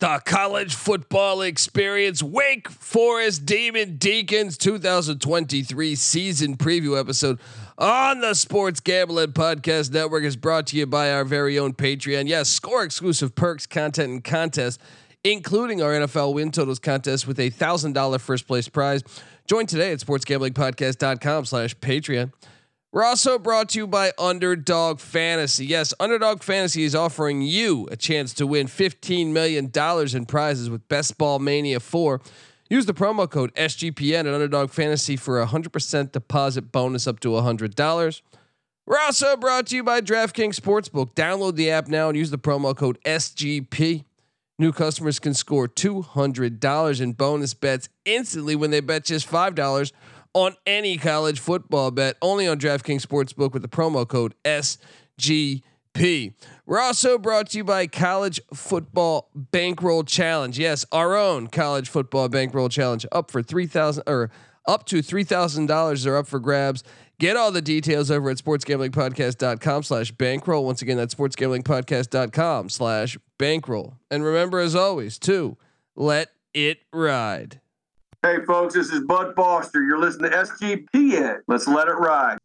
The 0.00 0.22
college 0.24 0.76
football 0.76 1.42
experience, 1.42 2.22
Wake 2.22 2.68
Forest 2.68 3.44
Demon 3.44 3.96
Deacons 3.96 4.56
2023 4.56 5.96
season 5.96 6.56
preview 6.56 6.96
episode 6.96 7.40
on 7.76 8.20
the 8.20 8.34
Sports 8.34 8.78
Gambling 8.78 9.32
Podcast 9.32 9.92
Network 9.92 10.22
is 10.22 10.36
brought 10.36 10.68
to 10.68 10.76
you 10.76 10.86
by 10.86 11.10
our 11.10 11.24
very 11.24 11.58
own 11.58 11.72
Patreon. 11.72 12.28
Yes, 12.28 12.48
score 12.48 12.84
exclusive 12.84 13.34
perks, 13.34 13.66
content, 13.66 14.12
and 14.12 14.22
contests, 14.22 14.78
including 15.24 15.82
our 15.82 15.90
NFL 15.90 16.32
win 16.32 16.52
totals 16.52 16.78
contest 16.78 17.26
with 17.26 17.40
a 17.40 17.50
thousand 17.50 17.94
dollar 17.94 18.20
first 18.20 18.46
place 18.46 18.68
prize. 18.68 19.02
Join 19.48 19.66
today 19.66 19.90
at 19.90 19.98
sportsgamblingpodcast.com 19.98 21.44
slash 21.44 21.76
Patreon. 21.78 22.32
We're 22.90 23.04
also 23.04 23.38
brought 23.38 23.68
to 23.70 23.80
you 23.80 23.86
by 23.86 24.12
Underdog 24.18 24.98
Fantasy. 24.98 25.66
Yes, 25.66 25.92
Underdog 26.00 26.42
Fantasy 26.42 26.84
is 26.84 26.94
offering 26.94 27.42
you 27.42 27.86
a 27.90 27.96
chance 27.96 28.32
to 28.34 28.46
win 28.46 28.66
$15 28.66 29.26
million 29.26 29.70
in 30.16 30.26
prizes 30.26 30.70
with 30.70 30.88
Best 30.88 31.18
Ball 31.18 31.38
Mania 31.38 31.80
4. 31.80 32.22
Use 32.70 32.86
the 32.86 32.94
promo 32.94 33.28
code 33.28 33.54
SGPN 33.56 34.20
at 34.20 34.32
Underdog 34.32 34.70
Fantasy 34.70 35.16
for 35.16 35.38
a 35.38 35.46
100% 35.46 36.12
deposit 36.12 36.72
bonus 36.72 37.06
up 37.06 37.20
to 37.20 37.28
$100. 37.28 38.22
We're 38.86 38.98
also 38.98 39.36
brought 39.36 39.66
to 39.66 39.76
you 39.76 39.84
by 39.84 40.00
DraftKings 40.00 40.58
Sportsbook. 40.58 41.12
Download 41.12 41.56
the 41.56 41.70
app 41.70 41.88
now 41.88 42.08
and 42.08 42.16
use 42.16 42.30
the 42.30 42.38
promo 42.38 42.74
code 42.74 42.98
SGP. 43.04 44.04
New 44.58 44.72
customers 44.72 45.18
can 45.18 45.34
score 45.34 45.68
$200 45.68 47.00
in 47.02 47.12
bonus 47.12 47.52
bets 47.52 47.90
instantly 48.06 48.56
when 48.56 48.70
they 48.70 48.80
bet 48.80 49.04
just 49.04 49.30
$5 49.30 49.92
on 50.38 50.56
any 50.66 50.96
college 50.96 51.40
football 51.40 51.90
bet 51.90 52.16
only 52.22 52.46
on 52.46 52.58
DraftKings 52.58 53.04
Sportsbook 53.04 53.52
with 53.52 53.62
the 53.62 53.68
promo 53.68 54.06
code 54.06 54.34
SGP. 54.44 56.34
We're 56.64 56.80
also 56.80 57.18
brought 57.18 57.50
to 57.50 57.58
you 57.58 57.64
by 57.64 57.86
College 57.86 58.40
Football 58.54 59.30
Bankroll 59.34 60.04
Challenge. 60.04 60.58
Yes, 60.58 60.84
our 60.92 61.16
own 61.16 61.48
College 61.48 61.88
Football 61.88 62.28
Bankroll 62.28 62.68
Challenge 62.68 63.04
up 63.10 63.30
for 63.30 63.42
3000 63.42 64.04
or 64.06 64.30
up 64.66 64.84
to 64.86 64.98
$3,000 64.98 66.06
are 66.06 66.16
up 66.16 66.26
for 66.26 66.38
grabs. 66.38 66.84
Get 67.18 67.36
all 67.36 67.50
the 67.50 67.62
details 67.62 68.10
over 68.10 68.30
at 68.30 68.36
sportsgamblingpodcast.com 68.36 69.82
slash 69.82 70.12
bankroll. 70.12 70.64
Once 70.64 70.82
again, 70.82 70.96
that's 70.96 71.14
sportsgamblingpodcast.com 71.14 72.68
slash 72.68 73.18
bankroll. 73.38 73.94
And 74.10 74.22
remember, 74.22 74.60
as 74.60 74.76
always, 74.76 75.18
to 75.20 75.56
let 75.96 76.28
it 76.54 76.78
ride. 76.92 77.60
Hey, 78.20 78.38
folks, 78.48 78.74
this 78.74 78.90
is 78.90 79.04
Bud 79.04 79.36
Foster. 79.36 79.80
You're 79.80 80.00
listening 80.00 80.32
to 80.32 80.36
SGPN. 80.38 81.38
Let's 81.46 81.68
let 81.68 81.86
it 81.86 81.92
ride. 81.92 82.38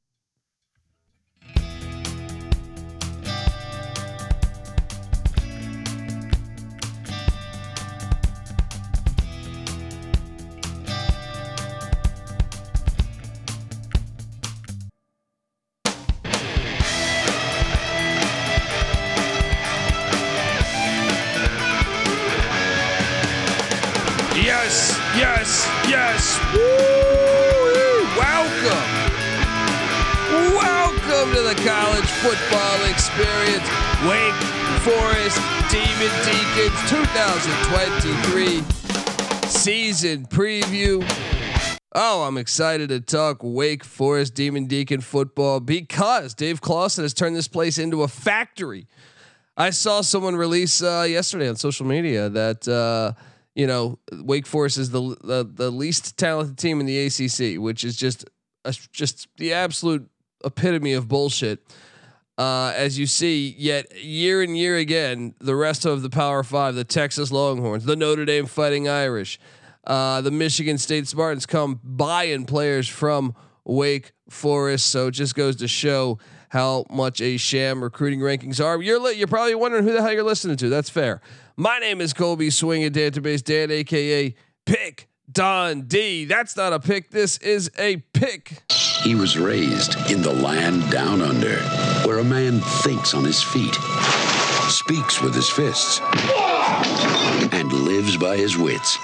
Football 32.23 32.85
experience. 32.89 33.67
Wake 34.07 34.33
Forest 34.79 35.38
Demon 35.69 36.13
Deacons 36.23 36.80
2023 36.89 38.61
season 39.49 40.25
preview. 40.27 41.03
Oh, 41.93 42.23
I'm 42.23 42.38
excited 42.38 42.88
to 42.89 43.02
talk 43.02 43.39
Wake 43.41 43.83
Forest 43.83 44.35
Demon 44.35 44.67
Deacon 44.67 45.02
football 45.02 45.59
because 45.59 46.33
Dave 46.33 46.61
Clawson 46.61 47.03
has 47.03 47.14
turned 47.14 47.36
this 47.36 47.49
place 47.49 47.77
into 47.77 48.03
a 48.03 48.08
factory. 48.08 48.87
I 49.58 49.71
saw 49.71 49.99
someone 49.99 50.37
release 50.37 50.81
uh, 50.81 51.05
yesterday 51.05 51.49
on 51.49 51.58
social 51.58 51.86
media 51.86 52.30
that 52.30 52.65
uh, 52.69 53.19
you 53.53 53.67
know 53.67 53.99
Wake 54.14 54.45
Forest 54.45 54.77
is 54.77 54.92
the, 54.92 55.17
the 55.21 55.45
the 55.53 55.69
least 55.69 56.17
talented 56.17 56.58
team 56.58 56.80
in 56.80 56.86
the 56.86 57.05
ACC, 57.05 57.61
which 57.61 57.83
is 57.83 57.98
just 57.98 58.23
a, 58.64 58.73
just 58.93 59.27
the 59.36 59.52
absolute 59.52 60.09
epitome 60.45 60.93
of 60.93 61.09
bullshit. 61.09 61.59
Uh, 62.38 62.73
as 62.76 62.98
you 62.98 63.05
see, 63.05 63.55
yet 63.58 64.04
year 64.04 64.42
and 64.42 64.58
year 64.58 64.77
again, 64.77 65.36
the 65.39 65.55
rest 65.55 65.86
of 65.86 66.02
the 66.02 66.10
Power 66.10 66.44
Five, 66.44 66.73
the 66.76 66.83
Texas 66.83 67.32
Longhorns, 67.32 67.86
the 67.86 67.95
Notre 67.95 68.26
Dame 68.26 68.48
Fighting 68.48 68.89
Irish, 68.89 69.39
uh, 69.86 70.21
the 70.21 70.32
Michigan 70.32 70.77
State 70.77 71.08
Spartans 71.08 71.45
come 71.45 71.80
buying 71.83 72.45
players 72.45 72.88
from 72.88 73.36
Wake 73.66 74.14
Forest. 74.30 74.88
So 74.88 75.08
it 75.08 75.11
just 75.11 75.36
goes 75.36 75.58
to 75.58 75.67
show 75.67 76.17
how 76.49 76.86
much 76.89 77.22
a 77.22 77.38
sham 77.38 77.83
recruiting 77.83 78.20
rankings 78.20 78.64
are. 78.64 78.82
You're 78.82 78.99
li- 78.99 79.14
you're 79.14 79.27
probably 79.27 79.55
wondering 79.55 79.83
who 79.83 79.93
the 79.93 80.02
hell 80.02 80.14
you're 80.14 80.23
listening 80.23 80.58
to. 80.58 80.70
That's 80.70 80.89
fair. 80.89 81.22
My 81.55 81.77
name 81.80 82.02
is 82.02 82.14
Colby 82.14 82.49
Swing 82.49 82.83
at 82.83 82.93
Database 82.93 83.43
Dan, 83.43 83.70
aka 83.70 84.33
Pick 84.66 85.08
Dundee. 85.32 86.26
That's 86.26 86.55
not 86.58 86.73
a 86.73 86.80
pick. 86.80 87.11
This 87.11 87.38
is 87.38 87.70
a 87.77 87.98
pick. 88.14 88.64
He 89.03 89.15
was 89.15 89.37
raised 89.37 89.97
in 90.09 90.21
the 90.21 90.31
land 90.31 90.89
down 90.89 91.21
under, 91.21 91.58
where 92.08 92.19
a 92.19 92.23
man 92.23 92.61
thinks 92.61 93.14
on 93.14 93.25
his 93.25 93.43
feet, 93.43 93.75
speaks 94.69 95.21
with 95.21 95.36
his 95.36 95.49
fists, 95.49 95.99
and 97.52 97.71
lives 97.73 98.15
by 98.15 98.37
his 98.37 98.58
wits. 98.58 98.97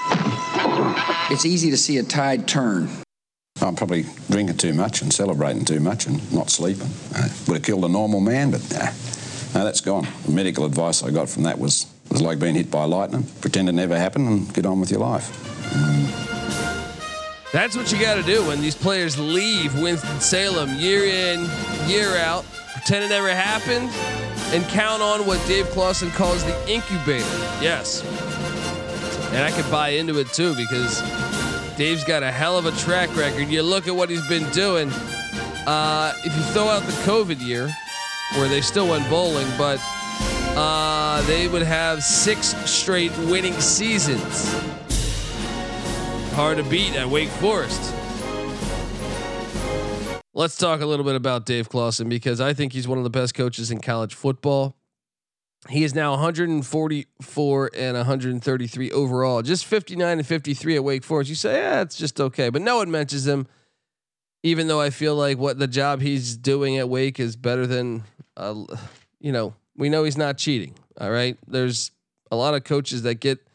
It's 1.29 1.45
easy 1.45 1.69
to 1.71 1.77
see 1.77 1.97
a 1.97 2.03
tide 2.03 2.47
turn. 2.47 2.88
I'm 3.61 3.75
probably 3.75 4.05
drinking 4.29 4.55
too 4.55 4.73
much 4.73 5.01
and 5.01 5.13
celebrating 5.13 5.65
too 5.65 5.81
much 5.81 6.07
and 6.07 6.31
not 6.33 6.49
sleeping. 6.49 6.89
Uh, 7.13 7.27
would 7.47 7.57
have 7.57 7.63
killed 7.63 7.83
a 7.83 7.89
normal 7.89 8.21
man, 8.21 8.51
but 8.51 8.61
nah, 8.71 8.85
no, 9.53 9.65
that's 9.65 9.81
gone. 9.81 10.07
The 10.25 10.31
medical 10.31 10.63
advice 10.63 11.03
I 11.03 11.11
got 11.11 11.27
from 11.27 11.43
that 11.43 11.59
was 11.59 11.88
was 12.09 12.21
like 12.21 12.39
being 12.39 12.55
hit 12.55 12.71
by 12.71 12.85
lightning. 12.85 13.27
Pretend 13.41 13.67
it 13.67 13.73
never 13.73 13.97
happened 13.97 14.29
and 14.29 14.53
get 14.53 14.65
on 14.65 14.79
with 14.79 14.91
your 14.91 15.01
life. 15.01 16.28
That's 17.51 17.75
what 17.75 17.91
you 17.91 17.99
got 17.99 18.15
to 18.15 18.23
do 18.23 18.45
when 18.45 18.61
these 18.61 18.75
players 18.75 19.17
leave 19.17 19.77
Winston 19.79 20.19
Salem 20.19 20.75
year 20.75 21.05
in, 21.05 21.49
year 21.87 22.15
out, 22.17 22.45
pretend 22.73 23.03
it 23.03 23.09
never 23.09 23.29
happened, 23.29 23.89
and 24.53 24.63
count 24.69 25.01
on 25.01 25.25
what 25.25 25.43
Dave 25.47 25.67
Clawson 25.71 26.11
calls 26.11 26.43
the 26.43 26.71
incubator. 26.71 27.25
Yes, 27.59 28.03
and 29.33 29.43
I 29.43 29.49
could 29.51 29.69
buy 29.71 29.89
into 29.89 30.19
it 30.19 30.27
too 30.27 30.55
because 30.55 31.01
Dave's 31.75 32.03
got 32.03 32.21
a 32.21 32.31
hell 32.31 32.57
of 32.57 32.67
a 32.67 32.71
track 32.73 33.15
record. 33.15 33.47
You 33.47 33.63
look 33.63 33.88
at 33.88 33.95
what 33.95 34.09
he's 34.09 34.27
been 34.27 34.49
doing. 34.51 34.91
Uh, 35.65 36.13
if 36.19 36.35
you 36.35 36.43
throw 36.53 36.67
out 36.67 36.83
the 36.83 36.91
COVID 37.03 37.41
year, 37.41 37.67
where 38.35 38.47
they 38.47 38.61
still 38.61 38.88
went 38.89 39.09
bowling, 39.09 39.47
but 39.57 39.79
uh, 40.55 41.21
they 41.23 41.47
would 41.47 41.63
have 41.63 42.03
six 42.03 42.55
straight 42.69 43.15
winning 43.17 43.59
seasons. 43.59 44.53
Hard 46.39 46.55
to 46.55 46.63
beat 46.63 46.95
at 46.95 47.05
Wake 47.05 47.27
Forest. 47.27 47.94
Let's 50.33 50.55
talk 50.55 50.79
a 50.79 50.85
little 50.85 51.03
bit 51.03 51.16
about 51.16 51.45
Dave 51.45 51.67
Clawson 51.67 52.07
because 52.07 52.39
I 52.39 52.53
think 52.53 52.72
he's 52.72 52.88
one 52.88 52.97
of 52.97 53.03
the 53.03 53.09
best 53.09 53.33
coaches 53.33 53.72
in 53.72 53.81
college 53.81 54.16
football. 54.16 54.77
He 55.67 55.83
is 55.83 55.94
now 55.94 56.11
144 56.11 57.72
and 57.75 57.97
133 57.97 58.91
overall, 58.91 59.41
just 59.41 59.66
59 59.66 60.19
and 60.19 60.25
53 60.25 60.77
at 60.77 60.83
Wake 60.85 61.03
Forest. 61.03 61.29
You 61.29 61.35
say, 61.35 61.59
yeah, 61.59 61.81
it's 61.81 61.97
just 61.97 62.22
okay, 62.22 62.47
but 62.47 62.61
no 62.61 62.77
one 62.77 62.89
mentions 62.89 63.27
him. 63.27 63.45
Even 64.41 64.67
though 64.67 64.79
I 64.79 64.91
feel 64.91 65.16
like 65.16 65.38
what 65.38 65.59
the 65.59 65.67
job 65.67 66.00
he's 66.00 66.38
doing 66.38 66.77
at 66.77 66.88
Wake 66.88 67.19
is 67.19 67.35
better 67.35 67.67
than, 67.67 68.06
uh, 68.38 68.63
you 69.19 69.33
know, 69.33 69.56
we 69.75 69.89
know 69.89 70.06
he's 70.06 70.16
not 70.16 70.38
cheating. 70.38 70.73
All 71.01 71.11
right, 71.11 71.38
there's 71.50 71.91
a 72.31 72.38
lot 72.38 72.53
of 72.53 72.63
coaches 72.63 73.01
that 73.01 73.16
get 73.16 73.45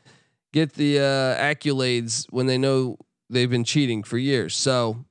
get 0.55 0.75
the 0.75 1.01
uh, 1.01 1.03
accolades 1.37 2.27
when 2.31 2.47
they 2.47 2.57
know 2.57 2.97
they've 3.29 3.51
been 3.51 3.65
cheating 3.65 4.05
for 4.05 4.17
years. 4.17 4.55
So 4.55 5.05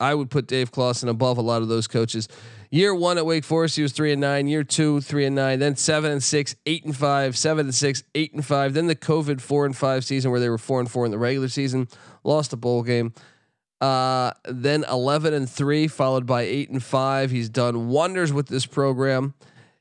I 0.00 0.12
would 0.12 0.28
put 0.28 0.48
Dave 0.48 0.72
Clawson 0.72 1.08
above 1.08 1.38
a 1.38 1.40
lot 1.40 1.62
of 1.62 1.68
those 1.68 1.86
coaches. 1.86 2.26
Year 2.68 2.92
one 2.92 3.16
at 3.16 3.24
Wake 3.24 3.44
Forest, 3.44 3.76
he 3.76 3.82
was 3.82 3.92
three 3.92 4.10
and 4.10 4.20
nine. 4.20 4.48
Year 4.48 4.64
two, 4.64 5.00
three 5.00 5.24
and 5.24 5.36
nine. 5.36 5.60
Then 5.60 5.76
seven 5.76 6.10
and 6.10 6.22
six, 6.22 6.56
eight 6.66 6.84
and 6.84 6.96
five, 6.96 7.38
seven 7.38 7.66
and 7.66 7.74
six, 7.74 8.02
eight 8.16 8.34
and 8.34 8.44
five. 8.44 8.74
Then 8.74 8.88
the 8.88 8.96
COVID 8.96 9.40
four 9.40 9.64
and 9.66 9.76
five 9.76 10.04
season 10.04 10.32
where 10.32 10.40
they 10.40 10.48
were 10.48 10.58
four 10.58 10.80
and 10.80 10.90
four 10.90 11.04
in 11.04 11.12
the 11.12 11.18
regular 11.18 11.48
season, 11.48 11.86
lost 12.24 12.52
a 12.52 12.56
bowl 12.56 12.82
game. 12.82 13.12
Uh, 13.80 14.32
then 14.46 14.84
eleven 14.90 15.32
and 15.32 15.48
three, 15.48 15.86
followed 15.86 16.26
by 16.26 16.42
eight 16.42 16.70
and 16.70 16.82
five. 16.82 17.30
He's 17.30 17.48
done 17.48 17.88
wonders 17.88 18.32
with 18.32 18.48
this 18.48 18.66
program. 18.66 19.34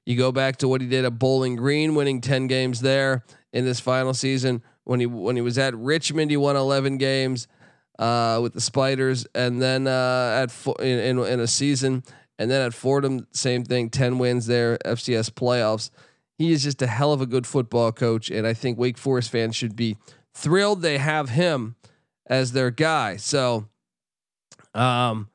You 0.06 0.16
go 0.16 0.32
back 0.32 0.58
to 0.58 0.68
what 0.68 0.82
he 0.82 0.88
did 0.88 1.06
at 1.06 1.18
Bowling 1.18 1.56
Green, 1.56 1.96
winning 1.96 2.22
ten 2.22 2.46
games 2.46 2.82
there 2.82 3.24
in 3.52 3.66
this 3.66 3.80
final 3.80 4.14
season. 4.14 4.62
When 4.84 5.00
he 5.00 5.06
when 5.06 5.36
he 5.36 5.42
was 5.42 5.58
at 5.58 5.76
Richmond, 5.76 6.32
he 6.32 6.38
won 6.38 6.56
eleven 6.56 6.98
games 6.98 7.48
uh, 8.00 8.40
with 8.42 8.54
the 8.54 8.62
Spiders, 8.62 9.28
and 9.36 9.62
then 9.62 9.88
uh, 9.88 10.44
at 10.44 10.82
in, 10.82 11.00
in 11.00 11.20
in 11.20 11.40
a 11.40 11.48
season, 11.48 12.04
and 12.40 12.50
then 12.50 12.66
at 12.66 12.74
Fordham, 12.74 13.28
same 13.32 13.64
thing, 13.64 13.90
ten 13.90 14.18
wins 14.18 14.48
there, 14.48 14.78
FCS 14.86 15.30
playoffs. 15.32 15.92
He 16.38 16.52
is 16.52 16.64
just 16.64 16.82
a 16.82 16.88
hell 16.88 17.14
of 17.14 17.22
a 17.22 17.28
good 17.28 17.46
football 17.46 17.92
coach, 17.92 18.32
and 18.32 18.48
I 18.48 18.54
think 18.54 18.80
Wake 18.80 18.98
Forest 18.98 19.30
fans 19.30 19.56
should 19.56 19.76
be 19.76 19.98
thrilled 20.34 20.82
they 20.82 20.98
have 20.98 21.30
him 21.30 21.76
as 22.26 22.54
their 22.54 22.72
guy. 22.72 23.18
So, 23.18 23.68
um, 24.74 25.30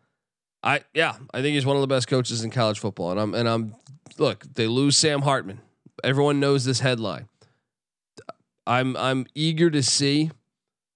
I 0.64 0.80
yeah, 0.94 1.16
I 1.32 1.42
think 1.42 1.54
he's 1.54 1.66
one 1.66 1.76
of 1.76 1.82
the 1.82 1.86
best 1.86 2.08
coaches 2.08 2.42
in 2.42 2.50
college 2.50 2.80
football, 2.80 3.12
and 3.12 3.20
I'm 3.20 3.34
and 3.34 3.48
I'm 3.48 3.74
look 4.18 4.44
they 4.54 4.66
lose 4.66 4.96
Sam 4.96 5.22
Hartman. 5.22 5.60
Everyone 6.02 6.40
knows 6.40 6.64
this 6.64 6.80
headline. 6.80 7.28
I'm 8.66 8.96
I'm 8.96 9.26
eager 9.34 9.70
to 9.70 9.82
see 9.82 10.30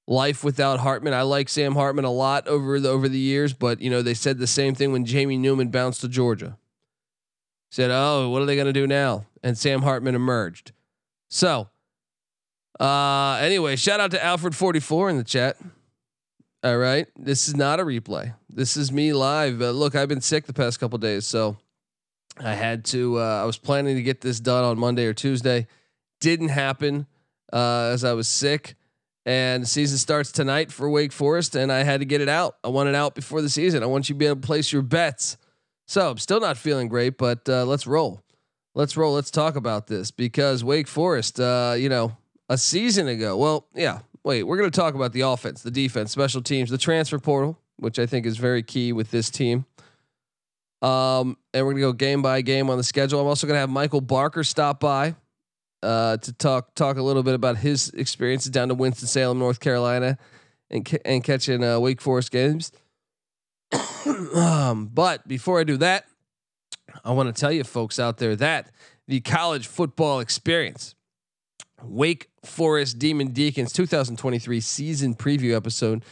life 0.06 0.42
without 0.42 0.80
Hartman. 0.80 1.14
I 1.14 1.22
like 1.22 1.48
Sam 1.48 1.74
Hartman 1.74 2.04
a 2.04 2.10
lot 2.10 2.48
over 2.48 2.80
the 2.80 2.88
over 2.88 3.08
the 3.08 3.18
years, 3.18 3.52
but 3.52 3.80
you 3.80 3.88
know 3.88 4.02
they 4.02 4.14
said 4.14 4.38
the 4.38 4.46
same 4.46 4.74
thing 4.74 4.92
when 4.92 5.04
Jamie 5.04 5.38
Newman 5.38 5.68
bounced 5.68 6.00
to 6.02 6.08
Georgia. 6.08 6.58
Said, 7.70 7.90
"Oh, 7.90 8.28
what 8.28 8.42
are 8.42 8.46
they 8.46 8.56
going 8.56 8.66
to 8.66 8.72
do 8.72 8.86
now?" 8.86 9.26
And 9.42 9.56
Sam 9.56 9.82
Hartman 9.82 10.14
emerged. 10.14 10.72
So, 11.28 11.68
uh, 12.80 13.38
anyway, 13.40 13.76
shout 13.76 14.00
out 14.00 14.10
to 14.10 14.22
Alfred 14.22 14.56
forty 14.56 14.80
four 14.80 15.08
in 15.08 15.16
the 15.16 15.24
chat. 15.24 15.56
All 16.62 16.76
right, 16.76 17.06
this 17.16 17.48
is 17.48 17.56
not 17.56 17.80
a 17.80 17.84
replay. 17.84 18.34
This 18.50 18.76
is 18.76 18.92
me 18.92 19.12
live. 19.12 19.62
Uh, 19.62 19.70
look, 19.70 19.94
I've 19.94 20.08
been 20.08 20.20
sick 20.20 20.44
the 20.44 20.52
past 20.52 20.80
couple 20.80 20.98
days, 20.98 21.26
so 21.26 21.56
I 22.38 22.54
had 22.54 22.84
to. 22.86 23.18
Uh, 23.20 23.42
I 23.42 23.44
was 23.44 23.56
planning 23.56 23.96
to 23.96 24.02
get 24.02 24.20
this 24.20 24.40
done 24.40 24.64
on 24.64 24.78
Monday 24.78 25.06
or 25.06 25.14
Tuesday. 25.14 25.68
Didn't 26.20 26.48
happen 26.48 27.06
uh, 27.52 27.90
as 27.92 28.04
I 28.04 28.12
was 28.12 28.28
sick. 28.28 28.74
And 29.26 29.68
season 29.68 29.98
starts 29.98 30.32
tonight 30.32 30.72
for 30.72 30.88
Wake 30.88 31.12
Forest, 31.12 31.54
and 31.54 31.70
I 31.70 31.82
had 31.82 32.00
to 32.00 32.06
get 32.06 32.20
it 32.20 32.28
out. 32.28 32.56
I 32.64 32.68
want 32.68 32.88
it 32.88 32.94
out 32.94 33.14
before 33.14 33.42
the 33.42 33.50
season. 33.50 33.82
I 33.82 33.86
want 33.86 34.08
you 34.08 34.14
to 34.14 34.18
be 34.18 34.26
able 34.26 34.40
to 34.40 34.46
place 34.46 34.72
your 34.72 34.82
bets. 34.82 35.36
So 35.86 36.10
I'm 36.10 36.18
still 36.18 36.40
not 36.40 36.56
feeling 36.56 36.88
great, 36.88 37.18
but 37.18 37.48
uh, 37.48 37.64
let's 37.64 37.86
roll. 37.86 38.22
Let's 38.74 38.96
roll. 38.96 39.14
Let's 39.14 39.30
talk 39.30 39.56
about 39.56 39.88
this 39.88 40.10
because 40.10 40.64
Wake 40.64 40.88
Forest, 40.88 41.38
uh, 41.38 41.74
you 41.76 41.88
know, 41.88 42.16
a 42.48 42.56
season 42.56 43.08
ago. 43.08 43.36
Well, 43.36 43.66
yeah. 43.74 44.00
Wait, 44.24 44.42
we're 44.42 44.56
going 44.56 44.70
to 44.70 44.76
talk 44.76 44.94
about 44.94 45.12
the 45.12 45.22
offense, 45.22 45.62
the 45.62 45.70
defense, 45.70 46.12
special 46.12 46.42
teams, 46.42 46.70
the 46.70 46.78
transfer 46.78 47.18
portal, 47.18 47.58
which 47.76 47.98
I 47.98 48.06
think 48.06 48.26
is 48.26 48.36
very 48.36 48.62
key 48.62 48.92
with 48.92 49.10
this 49.10 49.30
team. 49.30 49.64
Um, 50.82 51.36
and 51.52 51.66
we're 51.66 51.72
gonna 51.72 51.82
go 51.82 51.92
game 51.92 52.22
by 52.22 52.40
game 52.40 52.70
on 52.70 52.78
the 52.78 52.84
schedule. 52.84 53.20
I'm 53.20 53.26
also 53.26 53.46
gonna 53.46 53.58
have 53.58 53.68
Michael 53.68 54.00
Barker 54.00 54.42
stop 54.42 54.80
by 54.80 55.14
uh, 55.82 56.16
to 56.18 56.32
talk 56.32 56.74
talk 56.74 56.96
a 56.96 57.02
little 57.02 57.22
bit 57.22 57.34
about 57.34 57.58
his 57.58 57.90
experiences 57.90 58.50
down 58.50 58.68
to 58.68 58.74
Winston 58.74 59.08
Salem, 59.08 59.38
North 59.38 59.60
Carolina, 59.60 60.18
and 60.70 61.00
and 61.04 61.24
catching 61.24 61.64
uh, 61.64 61.78
Wake 61.78 62.00
Forest 62.00 62.30
games. 62.30 62.72
um, 64.34 64.90
but 64.92 65.26
before 65.26 65.60
I 65.60 65.64
do 65.64 65.76
that, 65.78 66.04
I 67.04 67.12
want 67.12 67.34
to 67.34 67.38
tell 67.38 67.52
you 67.52 67.64
folks 67.64 67.98
out 67.98 68.18
there 68.18 68.36
that 68.36 68.70
the 69.06 69.20
college 69.20 69.66
football 69.66 70.20
experience, 70.20 70.94
Wake 71.82 72.28
Forest 72.44 72.98
Demon 72.98 73.28
Deacons 73.28 73.72
2023 73.72 74.60
season 74.60 75.14
preview 75.14 75.56
episode 75.56 76.04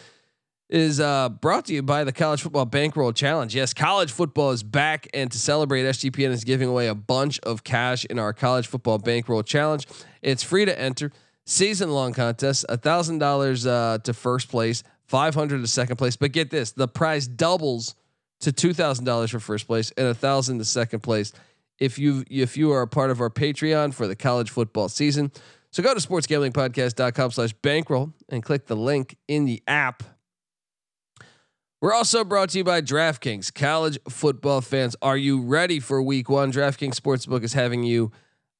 is 0.69 1.01
uh, 1.01 1.29
brought 1.29 1.65
to 1.67 1.75
you 1.75 1.83
by 1.83 2.05
the 2.05 2.13
College 2.13 2.43
Football 2.43 2.67
Bankroll 2.67 3.13
Challenge. 3.13 3.55
Yes, 3.55 3.73
college 3.73 4.13
football 4.13 4.51
is 4.51 4.63
back, 4.63 5.09
and 5.15 5.31
to 5.33 5.39
celebrate, 5.39 5.85
SGPN 5.85 6.31
is 6.31 6.45
giving 6.45 6.69
away 6.69 6.89
a 6.89 6.95
bunch 6.95 7.39
of 7.41 7.65
cash 7.65 8.05
in 8.05 8.19
our 8.19 8.33
College 8.33 8.67
Football 8.67 8.99
Bankroll 8.99 9.43
Challenge. 9.43 9.87
It's 10.21 10.43
free 10.43 10.65
to 10.65 10.79
enter, 10.79 11.11
season 11.47 11.91
long 11.91 12.13
contest, 12.13 12.67
a 12.69 12.77
thousand 12.77 13.19
dollars 13.19 13.67
uh, 13.67 13.99
to 14.05 14.13
first 14.13 14.49
place, 14.51 14.83
five 15.07 15.35
hundred 15.35 15.63
to 15.63 15.67
second 15.67 15.97
place. 15.97 16.17
But 16.17 16.33
get 16.33 16.51
this, 16.51 16.73
the 16.73 16.89
prize 16.89 17.27
doubles 17.27 17.95
to 18.41 18.53
two 18.53 18.75
thousand 18.75 19.05
dollars 19.05 19.31
for 19.31 19.41
first 19.41 19.67
place 19.67 19.93
and 19.97 20.07
a 20.07 20.15
thousand 20.15 20.59
to 20.59 20.65
second 20.65 21.01
place 21.01 21.33
if 21.79 21.99
you 21.99 22.25
if 22.31 22.57
you 22.57 22.73
are 22.73 22.83
a 22.83 22.89
part 22.89 23.11
of 23.11 23.21
our 23.21 23.31
Patreon 23.31 23.95
for 23.95 24.07
the 24.07 24.17
college 24.17 24.51
football 24.51 24.89
season. 24.89 25.33
So 25.71 25.83
go 25.83 25.93
to 25.93 26.01
sportsgamblingpodcast.com 26.01 27.31
slash 27.31 27.53
bankroll 27.53 28.15
and 28.31 28.43
click 28.43 28.67
the 28.67 28.77
link 28.77 29.17
in 29.29 29.45
the 29.45 29.63
app 29.67 30.03
we're 31.81 31.95
also 31.95 32.25
brought 32.25 32.51
to 32.51 32.59
you 32.59 32.65
by 32.65 32.81
DraftKings. 32.81 33.55
College 33.55 33.99
football 34.09 34.61
fans, 34.61 34.97
are 35.01 35.17
you 35.17 35.43
ready 35.43 35.79
for 35.79 36.03
week 36.03 36.29
one? 36.29 36.53
DraftKings 36.53 36.95
Sportsbook 36.95 37.45
is 37.45 37.53
having 37.53 37.85
you, 37.85 38.11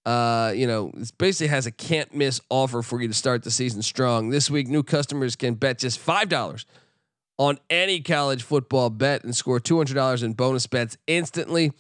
uh, 0.07 0.53
you 0.55 0.67
know, 0.67 0.93
it 0.97 1.11
basically 1.19 1.49
has 1.49 1.67
a 1.67 1.73
can't 1.73 2.15
miss 2.15 2.41
offer 2.49 2.81
for 2.81 3.03
you 3.03 3.09
to 3.09 3.15
start 3.15 3.43
the 3.43 3.51
season 3.51 3.83
strong. 3.83 4.31
This 4.31 4.49
week, 4.49 4.69
new 4.69 4.85
customers 4.85 5.35
can 5.35 5.55
bet 5.55 5.79
just 5.79 5.99
$5 5.99 6.65
on 7.39 7.59
any 7.69 8.01
college 8.01 8.43
football 8.45 8.89
bet 8.89 9.25
and 9.25 9.35
score 9.35 9.59
$200 9.59 10.23
in 10.23 10.35
bonus 10.35 10.67
bets 10.69 10.97
instantly. 11.09 11.73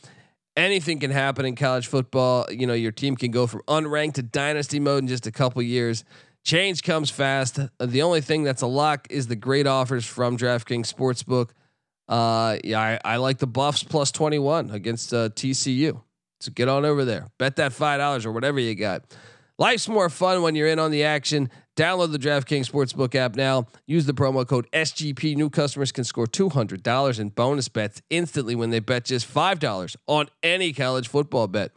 Anything 0.57 0.99
can 0.99 1.13
happen 1.13 1.45
in 1.45 1.55
college 1.55 1.87
football. 1.87 2.47
You 2.51 2.67
know, 2.67 2.75
your 2.75 2.91
team 2.91 3.15
can 3.15 3.31
go 3.31 3.47
from 3.47 3.63
unranked 3.69 4.15
to 4.15 4.23
dynasty 4.25 4.81
mode 4.81 5.05
in 5.05 5.09
just 5.09 5.29
a 5.29 5.33
couple 5.33 5.63
years. 5.63 6.03
Change 6.45 6.83
comes 6.83 7.11
fast. 7.11 7.59
The 7.79 8.03
only 8.03 8.21
thing 8.21 8.43
that's 8.43 8.63
a 8.63 8.67
lock 8.67 9.07
is 9.11 9.27
the 9.27 9.37
great 9.37 9.67
offers 9.67 10.07
from 10.07 10.39
DraftKings 10.39 10.93
Sportsbook. 10.93 11.51
Uh, 12.09 12.57
yeah, 12.65 12.81
I, 12.81 12.99
I 13.05 13.17
like 13.17 13.39
the 13.39 13.47
Buffs 13.47 13.83
plus 13.83 14.11
21 14.13 14.71
against 14.71 15.13
uh, 15.13 15.29
TCU. 15.29 16.01
So 16.41 16.53
get 16.53 16.69
on 16.69 16.85
over 16.85 17.05
there. 17.05 17.27
Bet 17.39 17.57
that 17.57 17.73
$5 17.73 18.25
or 18.25 18.33
whatever 18.33 18.61
you 18.61 18.75
got. 18.75 19.05
Life's 19.59 19.89
more 19.89 20.09
fun 20.09 20.43
when 20.43 20.55
you're 20.55 20.69
in 20.69 20.79
on 20.79 20.93
the 20.93 21.03
action. 21.03 21.51
Download 21.77 22.13
the 22.13 22.19
DraftKings 22.19 22.71
Sportsbook 22.71 23.15
app 23.17 23.35
now. 23.35 23.67
Use 23.87 24.07
the 24.07 24.15
promo 24.15 24.47
code 24.47 24.69
SGP. 24.73 25.37
New 25.37 25.51
customers 25.51 25.91
can 25.91 26.05
score 26.05 26.27
$200 26.27 27.21
in 27.21 27.29
bonus 27.31 27.69
bets 27.69 28.01
instantly 28.09 28.55
when 28.55 28.71
they 28.71 28.79
bet 28.79 29.05
just 29.05 29.33
$5 29.33 29.97
on 30.07 30.29
any 30.43 30.73
college 30.73 31.09
football 31.09 31.49
bet. 31.49 31.73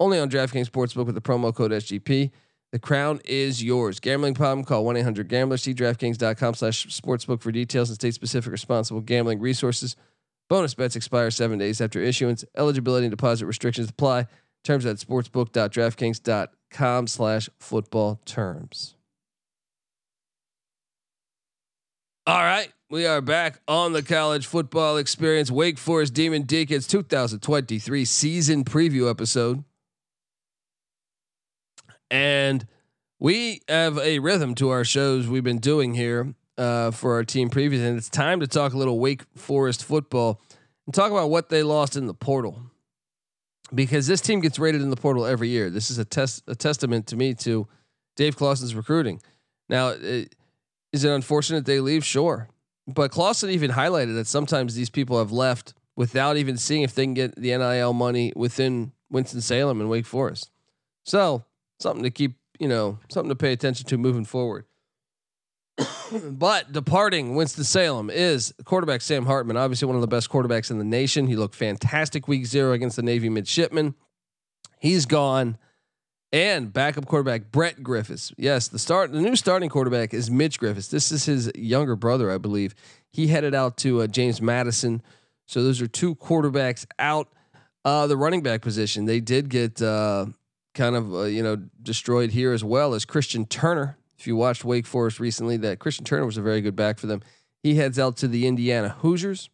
Only 0.00 0.18
on 0.18 0.30
DraftKings 0.30 0.70
Sportsbook 0.70 1.06
with 1.06 1.14
the 1.14 1.20
promo 1.20 1.54
code 1.54 1.70
SGP. 1.70 2.30
The 2.72 2.78
crown 2.78 3.20
is 3.24 3.62
yours. 3.62 3.98
Gambling 3.98 4.34
problem? 4.34 4.64
Call 4.64 4.84
1-800-GAMBLER. 4.84 5.56
See 5.56 5.74
DraftKings.com 5.74 6.54
slash 6.54 6.86
sportsbook 6.88 7.40
for 7.40 7.50
details 7.50 7.88
and 7.88 7.94
state-specific 7.94 8.52
responsible 8.52 9.00
gambling 9.00 9.40
resources. 9.40 9.96
Bonus 10.48 10.74
bets 10.74 10.96
expire 10.96 11.30
seven 11.30 11.58
days 11.58 11.80
after 11.80 12.00
issuance. 12.00 12.44
Eligibility 12.56 13.06
and 13.06 13.10
deposit 13.10 13.46
restrictions 13.46 13.90
apply. 13.90 14.26
Terms 14.64 14.86
at 14.86 14.96
sportsbook.draftkings.com 14.96 17.06
slash 17.06 17.48
football 17.58 18.20
terms. 18.24 18.94
All 22.26 22.42
right. 22.42 22.72
We 22.90 23.06
are 23.06 23.20
back 23.20 23.60
on 23.68 23.92
the 23.92 24.02
college 24.02 24.46
football 24.46 24.96
experience. 24.96 25.50
Wake 25.50 25.78
Forest 25.78 26.14
Demon 26.14 26.42
Deacons 26.42 26.86
2023 26.86 28.04
season 28.04 28.64
preview 28.64 29.10
episode. 29.10 29.64
And 32.10 32.66
we 33.18 33.62
have 33.68 33.98
a 33.98 34.18
rhythm 34.18 34.54
to 34.56 34.70
our 34.70 34.84
shows 34.84 35.26
we've 35.26 35.44
been 35.44 35.58
doing 35.58 35.94
here 35.94 36.34
uh, 36.56 36.90
for 36.90 37.14
our 37.14 37.24
team 37.24 37.50
previews, 37.50 37.86
and 37.86 37.96
it's 37.96 38.08
time 38.08 38.40
to 38.40 38.46
talk 38.46 38.72
a 38.72 38.76
little 38.76 38.98
Wake 38.98 39.22
Forest 39.36 39.84
football 39.84 40.40
and 40.86 40.94
talk 40.94 41.10
about 41.10 41.30
what 41.30 41.48
they 41.48 41.62
lost 41.62 41.96
in 41.96 42.06
the 42.06 42.14
portal. 42.14 42.60
Because 43.74 44.06
this 44.06 44.20
team 44.20 44.40
gets 44.40 44.58
rated 44.58 44.80
in 44.80 44.90
the 44.90 44.96
portal 44.96 45.26
every 45.26 45.48
year. 45.48 45.68
This 45.68 45.90
is 45.90 45.98
a 45.98 46.04
test, 46.04 46.42
a 46.46 46.54
testament 46.54 47.06
to 47.08 47.16
me 47.16 47.34
to 47.34 47.68
Dave 48.16 48.36
Clawson's 48.36 48.74
recruiting. 48.74 49.20
Now, 49.68 49.88
it, 49.88 50.34
is 50.92 51.04
it 51.04 51.10
unfortunate 51.10 51.66
they 51.66 51.80
leave? 51.80 52.04
Sure, 52.04 52.48
but 52.86 53.10
Clawson 53.10 53.50
even 53.50 53.70
highlighted 53.70 54.14
that 54.14 54.26
sometimes 54.26 54.74
these 54.74 54.88
people 54.88 55.18
have 55.18 55.30
left 55.30 55.74
without 55.96 56.36
even 56.36 56.56
seeing 56.56 56.82
if 56.82 56.94
they 56.94 57.04
can 57.04 57.12
get 57.12 57.34
the 57.36 57.56
NIL 57.56 57.92
money 57.92 58.32
within 58.34 58.92
Winston 59.10 59.40
Salem 59.40 59.80
and 59.80 59.90
Wake 59.90 60.06
Forest. 60.06 60.50
So 61.04 61.44
something 61.78 62.02
to 62.02 62.10
keep, 62.10 62.36
you 62.58 62.68
know, 62.68 62.98
something 63.08 63.30
to 63.30 63.36
pay 63.36 63.52
attention 63.52 63.86
to 63.86 63.98
moving 63.98 64.24
forward. 64.24 64.64
but 66.30 66.72
departing 66.72 67.34
Winston 67.34 67.64
Salem 67.64 68.10
is 68.10 68.52
quarterback 68.64 69.00
Sam 69.00 69.26
Hartman, 69.26 69.56
obviously 69.56 69.86
one 69.86 69.94
of 69.94 70.00
the 70.00 70.08
best 70.08 70.28
quarterbacks 70.30 70.70
in 70.70 70.78
the 70.78 70.84
nation. 70.84 71.26
He 71.26 71.36
looked 71.36 71.54
fantastic 71.54 72.28
week 72.28 72.46
zero 72.46 72.72
against 72.72 72.96
the 72.96 73.02
Navy 73.02 73.28
midshipmen. 73.28 73.94
He's 74.78 75.06
gone. 75.06 75.58
And 76.30 76.70
backup 76.70 77.06
quarterback 77.06 77.50
Brett 77.50 77.82
Griffis. 77.82 78.34
Yes, 78.36 78.68
the 78.68 78.78
start 78.78 79.12
the 79.12 79.20
new 79.20 79.34
starting 79.34 79.70
quarterback 79.70 80.12
is 80.12 80.30
Mitch 80.30 80.60
Griffis. 80.60 80.90
This 80.90 81.10
is 81.10 81.24
his 81.24 81.50
younger 81.54 81.96
brother, 81.96 82.30
I 82.30 82.36
believe. 82.36 82.74
He 83.10 83.28
headed 83.28 83.54
out 83.54 83.78
to 83.78 84.02
uh, 84.02 84.06
James 84.08 84.42
Madison. 84.42 85.00
So 85.46 85.62
those 85.62 85.80
are 85.80 85.86
two 85.86 86.14
quarterbacks 86.14 86.84
out. 86.98 87.28
Uh, 87.82 88.06
the 88.06 88.16
running 88.18 88.42
back 88.42 88.60
position, 88.60 89.06
they 89.06 89.20
did 89.20 89.48
get 89.48 89.80
uh, 89.80 90.26
kind 90.78 90.96
of 90.96 91.12
uh, 91.12 91.22
you 91.24 91.42
know 91.42 91.56
destroyed 91.82 92.30
here 92.30 92.52
as 92.52 92.64
well 92.64 92.94
as 92.94 93.04
Christian 93.04 93.44
Turner. 93.44 93.98
If 94.18 94.26
you 94.26 94.36
watched 94.36 94.64
Wake 94.64 94.86
Forest 94.86 95.20
recently, 95.20 95.56
that 95.58 95.78
Christian 95.78 96.04
Turner 96.04 96.24
was 96.24 96.36
a 96.36 96.42
very 96.42 96.60
good 96.60 96.74
back 96.74 96.98
for 96.98 97.06
them. 97.06 97.20
He 97.62 97.74
heads 97.74 97.98
out 97.98 98.16
to 98.18 98.28
the 98.28 98.46
Indiana 98.46 98.96
Hoosiers, 99.00 99.50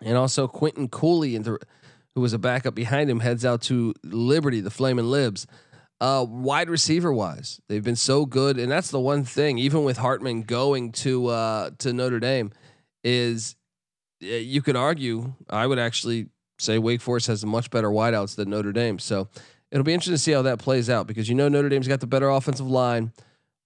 and 0.00 0.16
also 0.16 0.48
Quinton 0.48 0.88
Cooley, 0.88 1.34
who 1.34 2.20
was 2.20 2.32
a 2.32 2.38
backup 2.38 2.74
behind 2.74 3.10
him, 3.10 3.20
heads 3.20 3.44
out 3.44 3.60
to 3.62 3.92
Liberty, 4.02 4.60
the 4.60 4.70
Flaming 4.70 5.06
Libs. 5.06 5.46
Uh, 6.00 6.24
wide 6.28 6.68
receiver 6.68 7.12
wise, 7.12 7.60
they've 7.68 7.84
been 7.84 7.96
so 7.96 8.26
good, 8.26 8.58
and 8.58 8.70
that's 8.70 8.90
the 8.90 9.00
one 9.00 9.24
thing. 9.24 9.58
Even 9.58 9.82
with 9.82 9.96
Hartman 9.96 10.42
going 10.42 10.92
to 10.92 11.26
uh, 11.28 11.70
to 11.78 11.92
Notre 11.92 12.20
Dame, 12.20 12.52
is 13.02 13.56
you 14.20 14.62
could 14.62 14.76
argue 14.76 15.34
I 15.50 15.66
would 15.66 15.78
actually 15.78 16.28
say 16.58 16.78
Wake 16.78 17.00
Forest 17.00 17.26
has 17.28 17.44
much 17.44 17.70
better 17.70 17.88
wideouts 17.88 18.36
than 18.36 18.50
Notre 18.50 18.72
Dame. 18.72 18.98
So 18.98 19.28
it'll 19.70 19.84
be 19.84 19.92
interesting 19.92 20.14
to 20.14 20.18
see 20.18 20.32
how 20.32 20.42
that 20.42 20.58
plays 20.58 20.88
out 20.90 21.06
because 21.06 21.28
you 21.28 21.34
know 21.34 21.48
Notre 21.48 21.68
Dame's 21.68 21.88
got 21.88 22.00
the 22.00 22.06
better 22.06 22.28
offensive 22.28 22.68
line, 22.68 23.12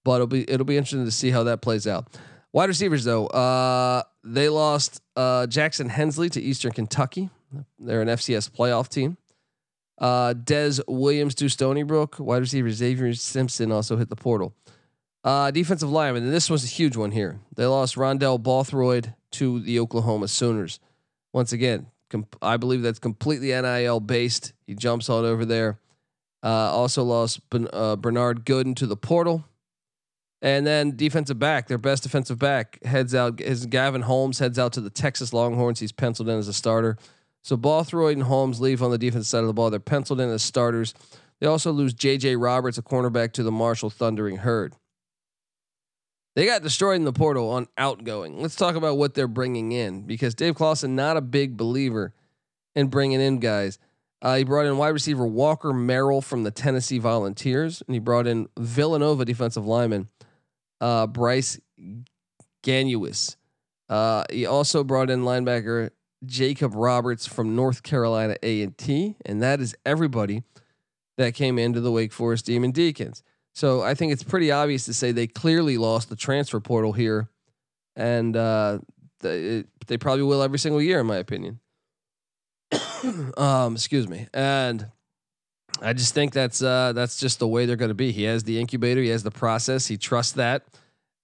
but 0.04 0.16
it'll 0.16 0.26
be 0.26 0.50
it'll 0.50 0.66
be 0.66 0.76
interesting 0.76 1.04
to 1.04 1.11
see 1.11 1.30
how 1.30 1.45
that 1.45 1.61
plays 1.62 1.87
out. 1.87 2.19
Wide 2.52 2.69
receivers 2.69 3.04
though, 3.04 3.26
uh, 3.28 4.02
they 4.25 4.49
lost 4.49 5.00
uh, 5.16 5.47
Jackson 5.47 5.88
Hensley 5.88 6.28
to 6.30 6.40
Eastern 6.40 6.73
Kentucky. 6.73 7.30
They're 7.78 8.02
an 8.02 8.09
FCS 8.09 8.50
playoff 8.50 8.88
team. 8.88 9.16
Uh, 9.99 10.33
Des 10.33 10.80
Williams 10.88 11.35
to 11.37 11.49
Stony 11.49 11.83
Brook. 11.83 12.19
Wide 12.19 12.38
receiver 12.38 12.71
Xavier 12.71 13.12
Simpson 13.14 13.71
also 13.71 13.97
hit 13.97 14.09
the 14.09 14.16
portal. 14.16 14.54
Uh, 15.23 15.50
defensive 15.50 15.90
lineman, 15.90 16.23
and 16.25 16.33
this 16.33 16.49
was 16.49 16.64
a 16.64 16.66
huge 16.66 16.97
one 16.97 17.11
here. 17.11 17.38
They 17.54 17.66
lost 17.66 17.97
Rondell 17.97 18.42
Bothroyd 18.42 19.14
to 19.33 19.61
the 19.61 19.78
Oklahoma 19.78 20.28
Sooners. 20.28 20.80
Once 21.35 21.52
again, 21.52 21.88
comp- 22.09 22.37
I 22.40 22.57
believe 22.57 22.80
that's 22.80 22.99
completely 22.99 23.49
NIL 23.49 24.00
based. 24.00 24.54
He 24.66 24.75
jumps 24.75 25.11
on 25.11 25.26
over 25.26 25.45
there. 25.45 25.78
Uh, 26.43 26.47
also 26.47 27.03
lost 27.05 27.49
ben- 27.51 27.69
uh, 27.73 27.97
Bernard 27.97 28.45
Gooden 28.45 28.75
to 28.77 28.87
the 28.87 28.97
portal. 28.97 29.45
And 30.43 30.67
then 30.67 30.97
defensive 30.97 31.39
back, 31.39 31.69
their 31.69 31.77
best 31.77 32.03
defensive 32.03 32.39
back, 32.39 32.83
heads 32.83 33.15
out. 33.15 33.41
Is 33.41 33.67
Gavin 33.67 34.03
Holmes 34.03 34.39
heads 34.39 34.59
out 34.59 34.73
to 34.73 34.81
the 34.81 34.89
Texas 34.89 35.35
Longhorns. 35.35 35.81
He's 35.81 35.93
penciled 35.93 36.31
in 36.31 36.39
as 36.39 36.49
a 36.49 36.55
starter. 36.55 36.97
So 37.43 37.57
Bothroyd 37.57 38.17
and 38.17 38.23
Holmes 38.23 38.61
leave 38.61 38.83
on 38.83 38.91
the 38.91 38.99
defense 38.99 39.29
side 39.29 39.41
of 39.41 39.47
the 39.47 39.53
ball. 39.53 39.71
They're 39.71 39.81
penciled 39.81 40.21
in 40.21 40.31
as 40.31 40.43
starters. 40.43 40.95
They 41.41 41.47
also 41.47 41.73
lose 41.73 41.95
J.J. 41.95 42.37
Roberts, 42.37 42.79
a 42.79 42.83
cornerback, 42.83 43.33
to 43.33 43.43
the 43.43 43.53
Marshall 43.53 43.91
Thundering 43.91 44.39
Herd. 44.39 44.75
They 46.37 46.47
got 46.47 46.63
destroyed 46.63 46.97
in 46.97 47.05
the 47.05 47.13
portal 47.13 47.51
on 47.51 47.67
outgoing. 47.77 48.41
Let's 48.41 48.57
talk 48.57 48.77
about 48.77 48.99
what 48.99 49.15
they're 49.15 49.27
bringing 49.27 49.73
in 49.73 50.03
because 50.03 50.35
Dave 50.35 50.55
Clawson 50.55 50.95
not 50.95 51.17
a 51.17 51.21
big 51.21 51.57
believer 51.57 52.15
in 52.75 52.87
bringing 52.87 53.21
in 53.21 53.41
guys. 53.41 53.79
Uh, 54.23 54.37
he 54.37 54.45
brought 54.45 54.67
in 54.67 54.77
wide 54.77 54.89
receiver 54.89 55.27
Walker 55.27 55.73
Merrill 55.73 56.21
from 56.21 56.43
the 56.43 56.50
Tennessee 56.50 56.99
Volunteers, 56.99 57.83
and 57.87 57.95
he 57.95 58.00
brought 58.00 58.27
in 58.27 58.49
Villanova 58.59 59.25
defensive 59.25 59.67
lineman 59.67 60.09
uh, 60.81 61.07
Bryce 61.07 61.59
Ganious. 62.62 63.37
Uh, 63.89 64.25
he 64.31 64.47
also 64.47 64.85
brought 64.85 65.11
in 65.11 65.23
linebacker 65.23 65.91
Jacob 66.25 66.75
Roberts 66.75 67.27
from 67.27 67.57
North 67.57 67.83
Carolina 67.83 68.37
A 68.43 68.62
and 68.62 68.77
T, 68.77 69.17
and 69.25 69.43
that 69.43 69.61
is 69.61 69.75
everybody 69.87 70.43
that 71.17 71.35
came 71.35 71.59
into 71.59 71.81
the 71.81 71.91
Wake 71.91 72.12
Forest 72.12 72.47
Demon 72.47 72.73
Deacons. 72.73 73.23
So 73.55 73.83
I 73.83 73.95
think 73.95 74.12
it's 74.12 74.23
pretty 74.23 74.53
obvious 74.53 74.85
to 74.85 74.95
say 74.95 75.12
they 75.12 75.27
clearly 75.27 75.77
lost 75.77 76.09
the 76.09 76.17
transfer 76.17 76.61
portal 76.61 76.93
here, 76.93 77.29
and 77.97 78.37
uh, 78.37 78.79
they, 79.21 79.65
they 79.87 79.97
probably 79.97 80.23
will 80.23 80.43
every 80.43 80.59
single 80.59 80.81
year, 80.81 81.00
in 81.00 81.07
my 81.07 81.17
opinion. 81.17 81.59
um, 83.37 83.75
excuse 83.75 84.09
me, 84.09 84.26
and 84.33 84.87
I 85.83 85.92
just 85.92 86.14
think 86.14 86.33
that's 86.33 86.62
uh, 86.62 86.92
that's 86.92 87.19
just 87.19 87.38
the 87.38 87.49
way 87.49 87.66
they're 87.66 87.76
going 87.76 87.90
to 87.90 87.95
be. 87.95 88.12
He 88.12 88.25
has 88.25 88.45
the 88.45 88.61
incubator, 88.61 89.00
he 89.00 89.09
has 89.09 89.23
the 89.23 89.30
process, 89.30 89.87
he 89.87 89.97
trusts 89.97 90.33
that, 90.33 90.64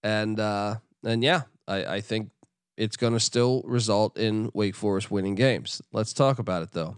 and 0.02 0.38
uh, 0.40 0.76
and 1.04 1.22
yeah, 1.22 1.42
I, 1.68 1.84
I 1.96 2.00
think 2.00 2.30
it's 2.76 2.96
going 2.96 3.12
to 3.12 3.20
still 3.20 3.62
result 3.64 4.18
in 4.18 4.50
Wake 4.54 4.74
Forest 4.74 5.10
winning 5.10 5.34
games. 5.34 5.82
Let's 5.92 6.12
talk 6.12 6.38
about 6.38 6.62
it 6.62 6.72
though, 6.72 6.96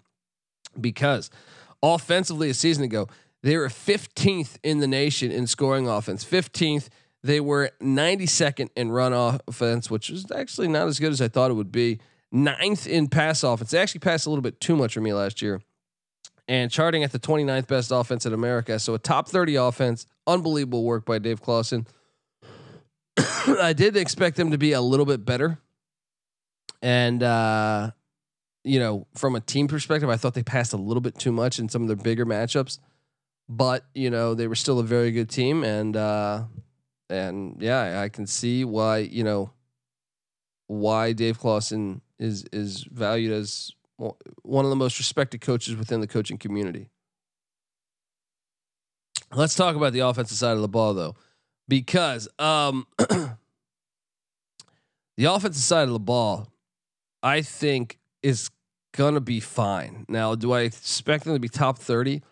because 0.81 1.31
offensively 1.83 2.51
a 2.51 2.55
season 2.55 2.85
ago 2.85 3.09
they 3.43 3.57
were 3.57 3.69
15th 3.69 4.57
in 4.63 4.79
the 4.79 4.89
nation 4.89 5.31
in 5.31 5.47
scoring 5.47 5.89
offense. 5.89 6.25
15th. 6.25 6.89
They 7.23 7.41
were 7.41 7.71
92nd 7.81 8.71
in 8.77 8.93
run 8.93 9.13
offense, 9.13 9.91
which 9.91 10.09
is 10.09 10.31
actually 10.31 10.69
not 10.69 10.87
as 10.87 11.01
good 11.01 11.13
as 11.13 11.21
I 11.21 11.29
thought 11.29 11.51
it 11.51 11.55
would 11.55 11.73
be. 11.73 11.99
Ninth 12.31 12.87
in 12.87 13.09
pass 13.09 13.43
offense. 13.43 13.71
They 13.71 13.79
actually 13.79 14.01
passed 14.01 14.27
a 14.27 14.31
little 14.31 14.43
bit 14.43 14.61
too 14.61 14.77
much 14.77 14.95
for 14.95 15.01
me 15.01 15.13
last 15.13 15.43
year. 15.43 15.61
And 16.47 16.71
charting 16.71 17.05
at 17.05 17.13
the 17.13 17.19
29th 17.19 17.67
best 17.67 17.91
offense 17.91 18.25
in 18.25 18.33
America. 18.33 18.79
So 18.79 18.95
a 18.95 18.99
top 18.99 19.29
30 19.29 19.57
offense. 19.57 20.07
Unbelievable 20.27 20.85
work 20.85 21.05
by 21.05 21.19
Dave 21.19 21.43
Clawson. 21.43 21.87
I 23.19 23.75
did 23.75 23.97
expect 23.97 24.37
them 24.37 24.51
to 24.51 24.59
be 24.59 24.73
a 24.73 24.81
little 24.81 25.07
bit 25.07 25.25
better. 25.25 25.59
And 26.81 27.23
uh, 27.23 27.91
you 28.65 28.79
know, 28.79 29.07
from 29.15 29.35
a 29.35 29.41
team 29.41 29.69
perspective, 29.69 30.09
I 30.09 30.17
thought 30.17 30.35
they 30.35 30.43
passed 30.43 30.73
a 30.73 30.77
little 30.77 31.01
bit 31.01 31.19
too 31.19 31.33
much 31.33 31.59
in 31.59 31.69
some 31.69 31.83
of 31.83 31.89
their 31.89 31.97
bigger 31.97 32.25
matchups 32.25 32.79
but 33.49 33.85
you 33.95 34.11
know 34.11 34.35
they 34.35 34.47
were 34.47 34.55
still 34.55 34.79
a 34.79 34.85
very 34.85 35.11
good 35.11 35.31
team, 35.31 35.65
and 35.65 35.97
uh, 35.97 36.45
and 37.09 37.57
yeah, 37.61 38.01
I 38.01 38.09
can 38.09 38.27
see 38.27 38.65
why 38.65 38.99
you 38.99 39.25
know 39.25 39.51
why 40.69 41.13
Dave 41.13 41.41
Clawson 41.41 42.03
is 42.19 42.45
is 42.53 42.85
valued 42.85 43.33
as 43.33 43.73
one 43.97 44.65
of 44.65 44.71
the 44.71 44.77
most 44.77 44.99
respected 44.99 45.41
coaches 45.41 45.75
within 45.75 46.01
the 46.01 46.07
coaching 46.07 46.39
community. 46.39 46.89
Let's 49.35 49.57
talk 49.57 49.75
about 49.75 49.93
the 49.93 50.01
offensive 50.01 50.39
side 50.39 50.55
of 50.55 50.61
the 50.61 50.69
ball 50.69 50.95
though, 50.95 51.17
because 51.67 52.29
um, 52.39 52.87
the 52.99 53.37
offensive 55.25 55.63
side 55.63 55.89
of 55.89 55.93
the 55.93 55.99
ball, 55.99 56.49
I 57.23 57.43
think 57.43 57.99
is 58.23 58.51
gonna 58.93 59.21
be 59.21 59.41
fine. 59.41 60.05
Now, 60.09 60.35
do 60.35 60.53
I 60.53 60.61
expect 60.61 61.25
them 61.25 61.35
to 61.35 61.41
be 61.41 61.49
top 61.49 61.79
thirty? 61.79 62.23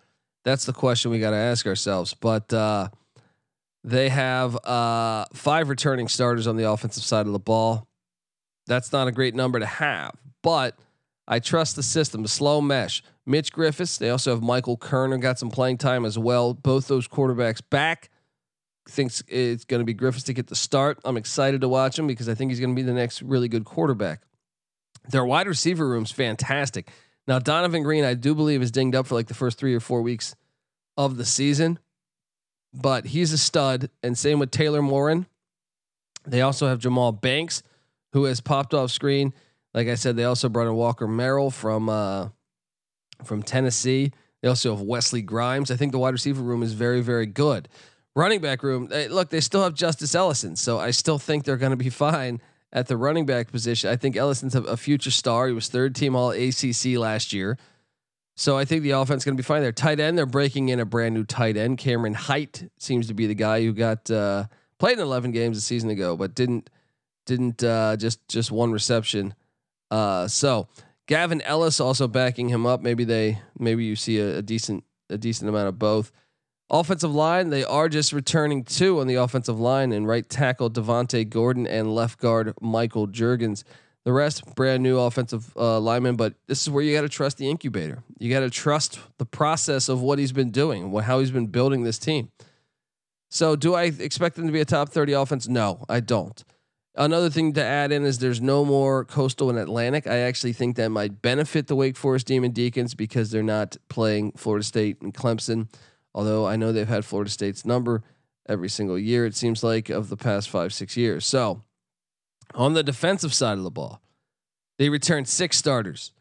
That's 0.45 0.65
the 0.65 0.73
question 0.73 1.11
we 1.11 1.19
got 1.19 1.31
to 1.31 1.37
ask 1.37 1.67
ourselves. 1.67 2.15
But 2.15 2.53
uh, 2.53 2.91
they 3.83 4.09
have 4.09 4.57
uh, 4.65 5.25
five 5.33 5.69
returning 5.69 6.07
starters 6.07 6.47
on 6.47 6.57
the 6.57 6.71
offensive 6.71 7.03
side 7.03 7.27
of 7.27 7.33
the 7.33 7.41
ball. 7.41 7.86
That's 8.67 8.93
not 8.93 9.09
a 9.09 9.13
great 9.13 9.35
number 9.35 9.59
to 9.59 9.67
have, 9.67 10.15
but 10.43 10.77
I 11.29 11.39
trust 11.39 11.77
the 11.77 11.83
system, 11.83 12.27
slow 12.27 12.61
mesh. 12.61 13.03
Mitch 13.27 13.53
Griffis. 13.53 13.99
They 13.99 14.11
also 14.11 14.33
have 14.33 14.43
Michael 14.43 14.77
Kerner 14.77 15.19
got 15.19 15.39
some 15.39 15.51
playing 15.51 15.79
time 15.79 16.05
as 16.05 16.17
well. 16.17 16.55
Both 16.55 16.87
those 16.87 17.09
quarterbacks 17.09 17.61
back. 17.69 18.11
Thinks 18.89 19.21
it's 19.27 19.65
going 19.65 19.81
to 19.81 19.85
be 19.85 19.95
Griffis 19.95 20.25
to 20.27 20.33
get 20.33 20.47
the 20.47 20.55
start. 20.55 21.01
I'm 21.05 21.17
excited 21.17 21.61
to 21.63 21.69
watch 21.69 21.99
him 21.99 22.07
because 22.07 22.29
I 22.29 22.35
think 22.35 22.53
he's 22.53 22.61
going 22.61 22.71
to 22.71 22.77
be 22.77 22.87
the 22.87 22.93
next 22.93 23.21
really 23.21 23.49
good 23.49 23.65
quarterback. 23.65 24.23
Their 25.09 25.25
wide 25.25 25.49
receiver 25.49 25.89
room's 25.89 26.13
fantastic. 26.13 26.89
Now 27.27 27.41
Donovan 27.41 27.83
Greene, 27.83 28.05
I 28.05 28.15
do 28.15 28.33
believe, 28.35 28.63
is 28.63 28.71
dinged 28.71 28.95
up 28.95 29.09
for 29.09 29.17
like 29.17 29.27
the 29.27 29.35
first 29.35 29.59
three 29.59 29.75
or 29.75 29.81
four 29.81 30.03
weeks 30.03 30.37
of 30.97 31.17
the 31.17 31.25
season, 31.25 31.81
but 32.73 33.07
he's 33.07 33.33
a 33.33 33.39
stud. 33.39 33.91
And 34.05 34.17
same 34.17 34.39
with 34.39 34.53
Taylor 34.53 34.83
Morin. 34.83 35.27
They 36.25 36.43
also 36.43 36.69
have 36.69 36.79
Jahmal 36.79 37.21
Banks, 37.21 37.65
who 38.17 38.25
has 38.25 38.41
popped 38.41 38.73
off 38.73 38.91
screen. 38.91 39.35
Like 39.75 39.89
I 39.89 39.95
said, 39.95 40.17
they 40.17 40.25
also 40.25 40.49
brought 40.49 40.67
in 40.67 40.75
Walker 40.75 41.07
Merrill 41.07 41.51
from 41.51 41.91
uh, 41.91 42.31
from 43.23 43.43
Tennessee. 43.43 44.11
They 44.41 44.49
also 44.49 44.75
have 44.75 44.81
Wesley 44.81 45.21
Grimes. 45.21 45.71
I 45.71 45.77
think 45.77 45.93
the 45.93 45.99
wide 45.99 46.15
receiver 46.15 46.43
room 46.43 46.63
is 46.63 46.73
very, 46.73 47.03
very 47.03 47.27
good. 47.27 47.69
Running 48.15 48.41
back 48.41 48.63
room, 48.63 48.87
they, 48.87 49.09
look, 49.09 49.29
they 49.29 49.41
still 49.41 49.63
have 49.63 49.75
Justice 49.75 50.15
Ellison, 50.15 50.57
so 50.57 50.79
I 50.79 50.93
still 50.93 51.19
think 51.19 51.45
they're 51.45 51.59
going 51.59 51.73
to 51.73 51.77
be 51.77 51.91
fine 52.07 52.41
at 52.73 52.87
the 52.87 52.97
running 52.97 53.27
back 53.27 53.53
position. 53.53 53.91
I 53.91 53.97
think 53.97 54.17
Ellison's 54.17 54.55
a, 54.55 54.63
a 54.63 54.79
future 54.79 55.11
star. 55.11 55.49
He 55.49 55.53
was 55.53 55.69
third 55.69 55.95
team 55.95 56.17
All 56.17 56.31
ACC 56.31 56.97
last 56.97 57.35
year. 57.35 57.59
So 58.35 58.57
I 58.57 58.65
think 58.65 58.83
the 58.83 58.93
offense 58.93 59.21
is 59.21 59.25
going 59.27 59.37
to 59.37 59.43
be 59.43 59.47
fine 59.47 59.61
there. 59.61 59.73
Tight 59.73 60.01
end, 60.01 60.17
they're 60.17 60.25
breaking 60.25 60.71
in 60.71 60.81
a 60.81 60.87
brand 60.87 61.15
new 61.15 61.25
tight 61.25 61.59
end. 61.59 61.77
Cameron 61.77 62.15
Hite 62.15 62.71
seems 62.79 63.09
to 63.09 63.15
be 63.15 63.27
the 63.27 63.35
guy 63.35 63.63
who 63.63 63.75
got 63.75 64.11
uh, 64.11 64.45
played 64.79 64.95
in 64.95 65.05
11 65.05 65.33
games 65.33 65.59
a 65.59 65.61
season 65.61 65.91
ago, 65.91 66.17
but 66.17 66.35
didn't 66.35 66.71
didn't 67.27 67.63
uh, 67.63 67.97
just 67.97 68.27
just 68.29 68.51
one 68.51 68.73
reception. 68.73 69.35
Uh, 69.91 70.27
so 70.27 70.69
Gavin 71.07 71.41
Ellis 71.43 71.79
also 71.81 72.09
backing 72.09 72.49
him 72.49 72.67
up. 72.67 72.81
Maybe 72.81 73.05
they 73.05 73.41
maybe 73.59 73.85
you 73.85 73.97
see 73.97 74.19
a, 74.19 74.39
a 74.39 74.43
decent 74.43 74.85
a 75.11 75.19
decent 75.19 75.49
amount 75.49 75.69
of 75.69 75.79
both. 75.79 76.13
Offensive 76.69 77.15
line, 77.15 77.51
they 77.51 77.63
are 77.63 77.89
just 77.89 78.13
returning 78.13 78.65
two 78.65 78.99
on 78.99 79.07
the 79.07 79.15
offensive 79.15 79.61
line 79.61 79.93
and 79.93 80.09
right 80.09 80.29
tackle 80.29 80.69
Devontae 80.69 81.29
Gordon 81.29 81.65
and 81.65 81.95
left 81.95 82.19
guard 82.19 82.55
Michael 82.61 83.07
Jurgens. 83.07 83.63
The 84.05 84.13
rest, 84.13 84.55
brand 84.55 84.83
new 84.83 84.99
offensive 84.99 85.53
uh, 85.57 85.81
lineman, 85.81 86.15
but 86.17 86.35
this 86.47 86.63
is 86.63 86.71
where 86.71 86.83
you 86.83 86.95
got 86.95 87.03
to 87.03 87.09
trust 87.09 87.39
the 87.39 87.49
incubator. 87.49 88.05
You 88.19 88.31
got 88.31 88.41
to 88.41 88.51
trust 88.51 89.01
the 89.19 89.27
process 89.27 89.89
of 89.89 90.01
what 90.01 90.21
he's 90.21 90.31
been 90.31 90.51
doing, 90.51 90.93
what, 90.93 91.05
how 91.05 91.19
he's 91.19 91.33
been 91.33 91.49
building 91.49 91.83
this 91.83 91.99
team. 91.99 92.31
So, 93.31 93.57
do 93.57 93.75
I 93.75 93.85
expect 93.85 94.37
them 94.37 94.47
to 94.47 94.53
be 94.53 94.61
a 94.61 94.65
top 94.65 94.91
30 94.91 95.13
offense? 95.13 95.49
No, 95.49 95.85
I 95.89 95.99
don't. 95.99 96.45
Another 96.99 97.29
thing 97.29 97.53
to 97.53 97.63
add 97.63 97.93
in 97.93 98.05
is 98.05 98.19
there's 98.19 98.41
no 98.41 98.65
more 98.65 99.05
Coastal 99.05 99.51
and 99.51 99.59
Atlantic. 99.59 100.07
I 100.07 100.19
actually 100.19 100.55
think 100.55 100.77
that 100.77 100.89
might 100.89 101.21
benefit 101.21 101.67
the 101.67 101.77
Wake 101.77 101.97
Forest 101.97 102.27
Demon 102.27 102.53
Deacons 102.53 102.95
because 102.95 103.31
they're 103.31 103.43
not 103.43 103.77
playing 103.89 104.33
Florida 104.33 104.65
State 104.65 105.03
and 105.03 105.13
Clemson. 105.13 105.69
Although 106.15 106.47
I 106.47 106.57
know 106.57 106.73
they've 106.73 106.89
had 106.89 107.05
Florida 107.05 107.31
State's 107.31 107.67
number 107.67 108.03
every 108.49 108.71
single 108.71 108.99
year, 108.99 109.27
it 109.27 109.35
seems 109.35 109.63
like, 109.63 109.91
of 109.91 110.09
the 110.09 110.17
past 110.17 110.49
five, 110.49 110.73
six 110.73 110.97
years. 110.97 111.27
So, 111.27 111.63
on 112.55 112.73
the 112.73 112.83
defensive 112.83 113.35
side 113.35 113.59
of 113.59 113.65
the 113.65 113.71
ball, 113.71 114.01
they 114.79 114.89
returned 114.89 115.29
six 115.29 115.59
starters, 115.59 116.13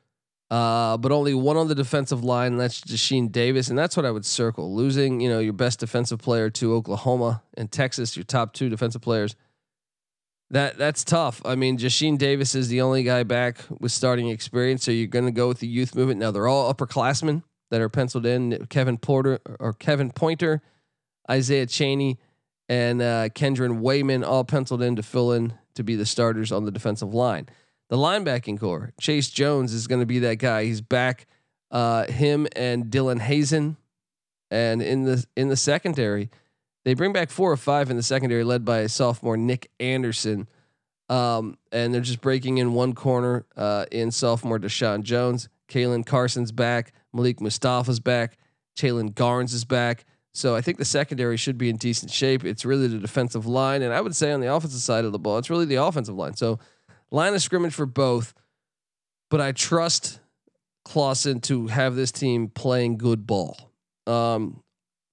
uh, 0.51 0.98
but 0.98 1.13
only 1.13 1.34
one 1.34 1.55
on 1.55 1.70
the 1.70 1.75
defensive 1.75 2.22
line. 2.22 2.53
And 2.53 2.60
that's 2.60 2.82
Jasheen 2.82 3.32
Davis, 3.32 3.70
and 3.70 3.77
that's 3.77 3.96
what 3.96 4.05
I 4.05 4.12
would 4.12 4.25
circle. 4.25 4.75
Losing, 4.75 5.22
you 5.22 5.29
know, 5.29 5.39
your 5.39 5.53
best 5.53 5.79
defensive 5.79 6.20
player 6.20 6.50
to 6.50 6.74
Oklahoma 6.74 7.44
and 7.53 7.72
Texas, 7.72 8.17
your 8.17 8.25
top 8.25 8.53
two 8.53 8.67
defensive 8.67 9.01
players. 9.01 9.38
That 10.52 10.78
that's 10.78 11.04
tough. 11.04 11.42
I 11.44 11.56
mean, 11.56 11.78
Jasheen 11.78 12.18
Davis 12.18 12.54
is 12.54 12.68
the 12.68 12.82
only 12.82 13.04
guy 13.04 13.24
back 13.24 13.58
with 13.80 13.92
starting 13.92 14.30
experience, 14.30 14.84
so 14.84 14.92
you're 14.92 15.08
going 15.08 15.25
to 15.25 15.32
go 15.32 15.48
with 15.48 15.60
the 15.60 15.68
youth 15.68 15.96
movement. 15.96 16.20
Now 16.20 16.32
they're 16.32 16.48
all 16.48 16.72
upperclassmen, 16.72 17.42
that 17.72 17.82
are 17.82 17.90
penciled 17.90 18.25
in: 18.25 18.68
Kevin 18.70 18.98
Porter 18.98 19.40
or 19.60 19.74
Kevin 19.74 20.12
Pointer, 20.12 20.62
Isaiah 21.30 21.66
Cheney, 21.66 22.20
and 22.70 23.02
uh, 23.02 23.30
Kendron 23.30 23.80
Wayman, 23.80 24.24
all 24.24 24.44
penciled 24.44 24.82
in 24.82 24.96
to 24.96 25.04
fill 25.04 25.32
in 25.32 25.54
to 25.74 25.84
be 25.84 25.96
the 25.96 26.06
starters 26.06 26.52
on 26.52 26.66
the 26.66 26.72
defensive 26.72 27.14
line. 27.14 27.50
The 27.90 27.98
linebacking 27.98 28.60
core: 28.60 28.94
Chase 29.00 29.30
Jones 29.30 29.74
is 29.74 29.88
going 29.88 30.02
to 30.02 30.06
be 30.06 30.20
that 30.20 30.36
guy. 30.36 30.66
He's 30.66 30.82
back. 30.82 31.25
Uh, 31.72 32.06
him 32.06 32.48
and 32.56 32.86
Dylan 32.86 33.20
Hazen, 33.20 33.78
and 34.52 34.82
in 34.82 35.04
the 35.04 35.25
in 35.36 35.50
the 35.50 35.58
secondary, 35.58 36.30
they 36.86 36.94
bring 36.94 37.12
back 37.12 37.30
four 37.30 37.51
or 37.51 37.58
five 37.58 37.89
in 37.89 37.98
the 37.98 38.04
secondary, 38.04 38.44
led 38.44 38.63
by 38.63 38.88
sophomore 38.88 39.36
Nick 39.36 39.70
Anderson. 39.80 40.48
Um, 41.10 41.58
and 41.72 41.94
they're 41.94 42.01
just 42.01 42.22
breaking 42.22 42.58
in 42.60 42.74
one 42.74 42.94
corner 42.94 43.46
uh, 43.58 43.86
in 43.92 44.12
sophomore 44.12 44.60
Deshaun 44.60 45.04
Jones. 45.04 45.50
Caelen 45.68 46.06
Carson's 46.06 46.51
back. 46.51 46.94
Malik 47.13 47.42
Mustapha's 47.42 48.00
back. 48.00 48.38
Jalen 48.77 49.13
Garnes 49.13 49.54
is 49.54 49.65
back. 49.65 50.06
So 50.34 50.56
I 50.56 50.62
think 50.62 50.77
the 50.77 50.86
secondary 50.86 51.38
should 51.38 51.58
be 51.58 51.70
in 51.70 51.77
decent 51.77 52.12
shape. 52.12 52.44
It's 52.44 52.65
really 52.65 52.88
the 52.88 53.00
defensive 53.00 53.46
line, 53.46 53.82
and 53.82 53.94
I 53.94 54.01
would 54.01 54.15
say 54.15 54.34
on 54.34 54.42
the 54.42 54.54
offensive 54.54 54.82
side 54.82 55.06
of 55.06 55.13
the 55.13 55.20
ball, 55.20 55.38
it's 55.38 55.50
really 55.50 55.65
the 55.65 55.75
offensive 55.75 56.15
line. 56.15 56.36
So 56.36 56.60
line 57.10 57.34
of 57.34 57.42
scrimmage 57.42 57.74
for 57.74 57.86
both, 57.86 58.34
but 59.30 59.39
I 59.39 59.54
trust 59.54 60.20
Clawson 60.84 61.39
to 61.42 61.68
have 61.68 61.96
this 61.96 62.12
team 62.12 62.50
playing 62.50 62.98
good 62.98 63.25
ball. 63.25 63.72
Um, 64.08 64.62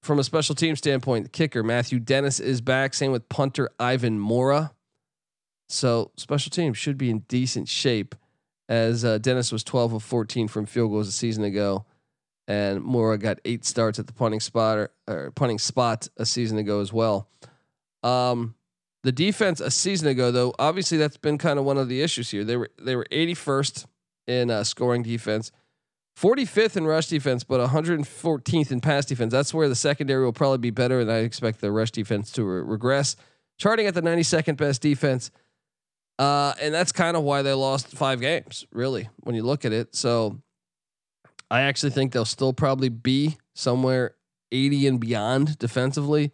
from 0.03 0.19
a 0.19 0.25
special 0.25 0.55
team 0.55 0.77
standpoint, 0.77 1.25
the 1.25 1.31
kicker 1.31 1.63
Matthew 1.63 2.01
Dennis 2.01 2.41
is 2.41 2.61
back. 2.61 2.95
Same 2.95 3.13
with 3.13 3.29
punter 3.29 3.71
Ivan 3.79 4.19
Mora. 4.19 4.73
So 5.69 6.11
special 6.17 6.51
teams 6.51 6.77
should 6.77 6.99
be 6.99 7.09
in 7.09 7.21
decent 7.21 7.69
shape, 7.69 8.15
as 8.69 9.05
uh, 9.05 9.19
Dennis 9.19 9.53
was 9.53 9.65
12 9.65 9.95
of 9.95 10.03
14 10.03 10.49
from 10.49 10.67
field 10.67 10.91
goals 10.91 11.09
a 11.09 11.13
season 11.13 11.45
ago, 11.45 11.87
and 12.47 12.83
Mora 12.83 13.17
got 13.17 13.39
eight 13.45 13.65
starts 13.65 13.99
at 13.99 14.07
the 14.07 14.13
punting 14.13 14.41
spot 14.41 14.79
or, 14.79 14.91
or 15.09 15.31
punting 15.31 15.59
spot 15.59 16.09
a 16.17 16.27
season 16.27 16.59
ago 16.59 16.81
as 16.81 16.93
well. 16.93 17.29
Um, 18.03 18.55
the 19.03 19.13
defense 19.13 19.61
a 19.61 19.71
season 19.71 20.09
ago, 20.09 20.31
though, 20.31 20.55
obviously 20.59 20.99
that's 20.99 21.17
been 21.17 21.39
kind 21.39 21.59
of 21.59 21.65
one 21.65 21.79
of 21.79 21.89
the 21.89 22.03
issues 22.03 22.31
here. 22.31 22.45
They 22.45 22.57
were 22.57 22.71
they 22.79 22.95
were 22.95 23.07
81st 23.11 23.87
in 24.27 24.51
uh, 24.51 24.65
scoring 24.65 25.03
defense. 25.03 25.53
45th 26.19 26.77
in 26.77 26.87
rush 26.87 27.07
defense, 27.07 27.43
but 27.45 27.61
114th 27.61 28.71
in 28.71 28.81
pass 28.81 29.07
defense. 29.07 29.33
That's 29.33 29.55
where 29.55 29.69
the 29.69 29.75
secondary 29.75 30.25
will 30.25 30.33
probably 30.33 30.59
be 30.59 30.71
better, 30.71 31.01
and 31.01 31.11
I 31.11 31.19
expect 31.19 31.61
the 31.61 31.73
rush 31.73 31.91
defense 31.91 32.31
to 32.33 32.45
re- 32.45 32.63
regress. 32.63 33.17
Charting 33.59 33.87
at 33.87 33.95
the 33.95 34.03
92nd 34.03 34.57
best 34.57 34.83
defense, 34.83 35.31
uh, 36.19 36.55
and 36.61 36.75
that's 36.75 36.93
kind 36.93 37.17
of 37.17 37.23
why 37.23 37.43
they 37.43 37.53
lost 37.53 37.89
five 37.89 38.21
games, 38.21 38.67
really, 38.73 39.09
when 39.21 39.35
you 39.35 39.43
look 39.43 39.65
at 39.65 39.73
it. 39.73 39.95
So 39.95 40.39
I 41.51 41.63
actually 41.63 41.91
think 41.91 42.13
they'll 42.13 42.25
still 42.25 42.53
probably 42.53 42.89
be 42.89 43.39
somewhere 43.55 44.15
80 44.53 44.87
and 44.87 45.01
beyond 45.01 45.59
defensively. 45.59 46.33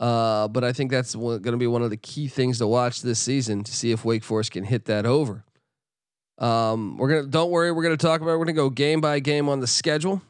Uh, 0.00 0.48
but 0.48 0.64
I 0.64 0.72
think 0.72 0.90
that's 0.90 1.14
going 1.14 1.42
to 1.42 1.56
be 1.56 1.66
one 1.66 1.82
of 1.82 1.90
the 1.90 1.96
key 1.96 2.28
things 2.28 2.58
to 2.58 2.66
watch 2.66 3.02
this 3.02 3.20
season 3.20 3.62
to 3.64 3.72
see 3.72 3.92
if 3.92 4.04
Wake 4.04 4.24
Forest 4.24 4.50
can 4.52 4.64
hit 4.64 4.86
that 4.86 5.06
over. 5.06 5.44
Um, 6.38 6.96
we're 6.96 7.08
gonna 7.08 7.26
don't 7.26 7.50
worry, 7.50 7.70
we're 7.72 7.82
gonna 7.82 7.96
talk 7.96 8.20
about. 8.20 8.32
It. 8.32 8.38
We're 8.38 8.46
gonna 8.46 8.54
go 8.54 8.70
game 8.70 9.00
by 9.00 9.20
game 9.20 9.48
on 9.48 9.60
the 9.60 9.66
schedule, 9.66 10.20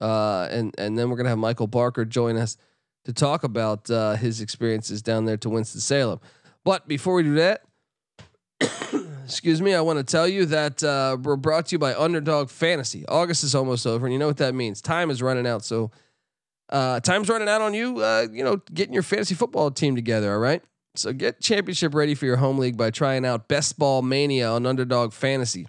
uh, 0.00 0.48
and 0.50 0.74
and 0.78 0.98
then 0.98 1.10
we're 1.10 1.16
gonna 1.16 1.28
have 1.28 1.38
Michael 1.38 1.66
Barker 1.66 2.04
join 2.04 2.36
us 2.36 2.56
to 3.04 3.12
talk 3.12 3.44
about 3.44 3.90
uh, 3.90 4.14
his 4.14 4.40
experiences 4.40 5.02
down 5.02 5.24
there 5.24 5.36
to 5.38 5.50
Winston 5.50 5.80
Salem. 5.80 6.20
But 6.64 6.88
before 6.88 7.14
we 7.14 7.22
do 7.22 7.34
that, 7.34 7.62
excuse 9.24 9.60
me, 9.60 9.74
I 9.74 9.80
want 9.80 9.98
to 9.98 10.04
tell 10.04 10.28
you 10.28 10.46
that 10.46 10.82
uh, 10.82 11.16
we're 11.22 11.36
brought 11.36 11.66
to 11.66 11.74
you 11.74 11.78
by 11.78 11.94
Underdog 11.94 12.50
Fantasy. 12.50 13.06
August 13.06 13.44
is 13.44 13.54
almost 13.54 13.86
over, 13.86 14.06
and 14.06 14.12
you 14.12 14.18
know 14.18 14.26
what 14.26 14.38
that 14.38 14.54
means. 14.54 14.80
Time 14.80 15.10
is 15.10 15.22
running 15.22 15.46
out, 15.46 15.64
so 15.64 15.90
uh, 16.70 17.00
time's 17.00 17.28
running 17.28 17.48
out 17.48 17.60
on 17.60 17.74
you. 17.74 18.00
Uh, 18.02 18.26
you 18.30 18.44
know, 18.44 18.56
getting 18.72 18.94
your 18.94 19.02
fantasy 19.02 19.34
football 19.34 19.70
team 19.70 19.94
together. 19.96 20.32
All 20.32 20.38
right. 20.38 20.62
So 20.96 21.12
get 21.12 21.40
championship 21.40 21.94
ready 21.94 22.14
for 22.14 22.26
your 22.26 22.36
home 22.36 22.58
league 22.58 22.76
by 22.76 22.90
trying 22.90 23.24
out 23.24 23.48
Best 23.48 23.78
Ball 23.78 24.02
Mania 24.02 24.50
on 24.50 24.66
Underdog 24.66 25.12
Fantasy. 25.12 25.68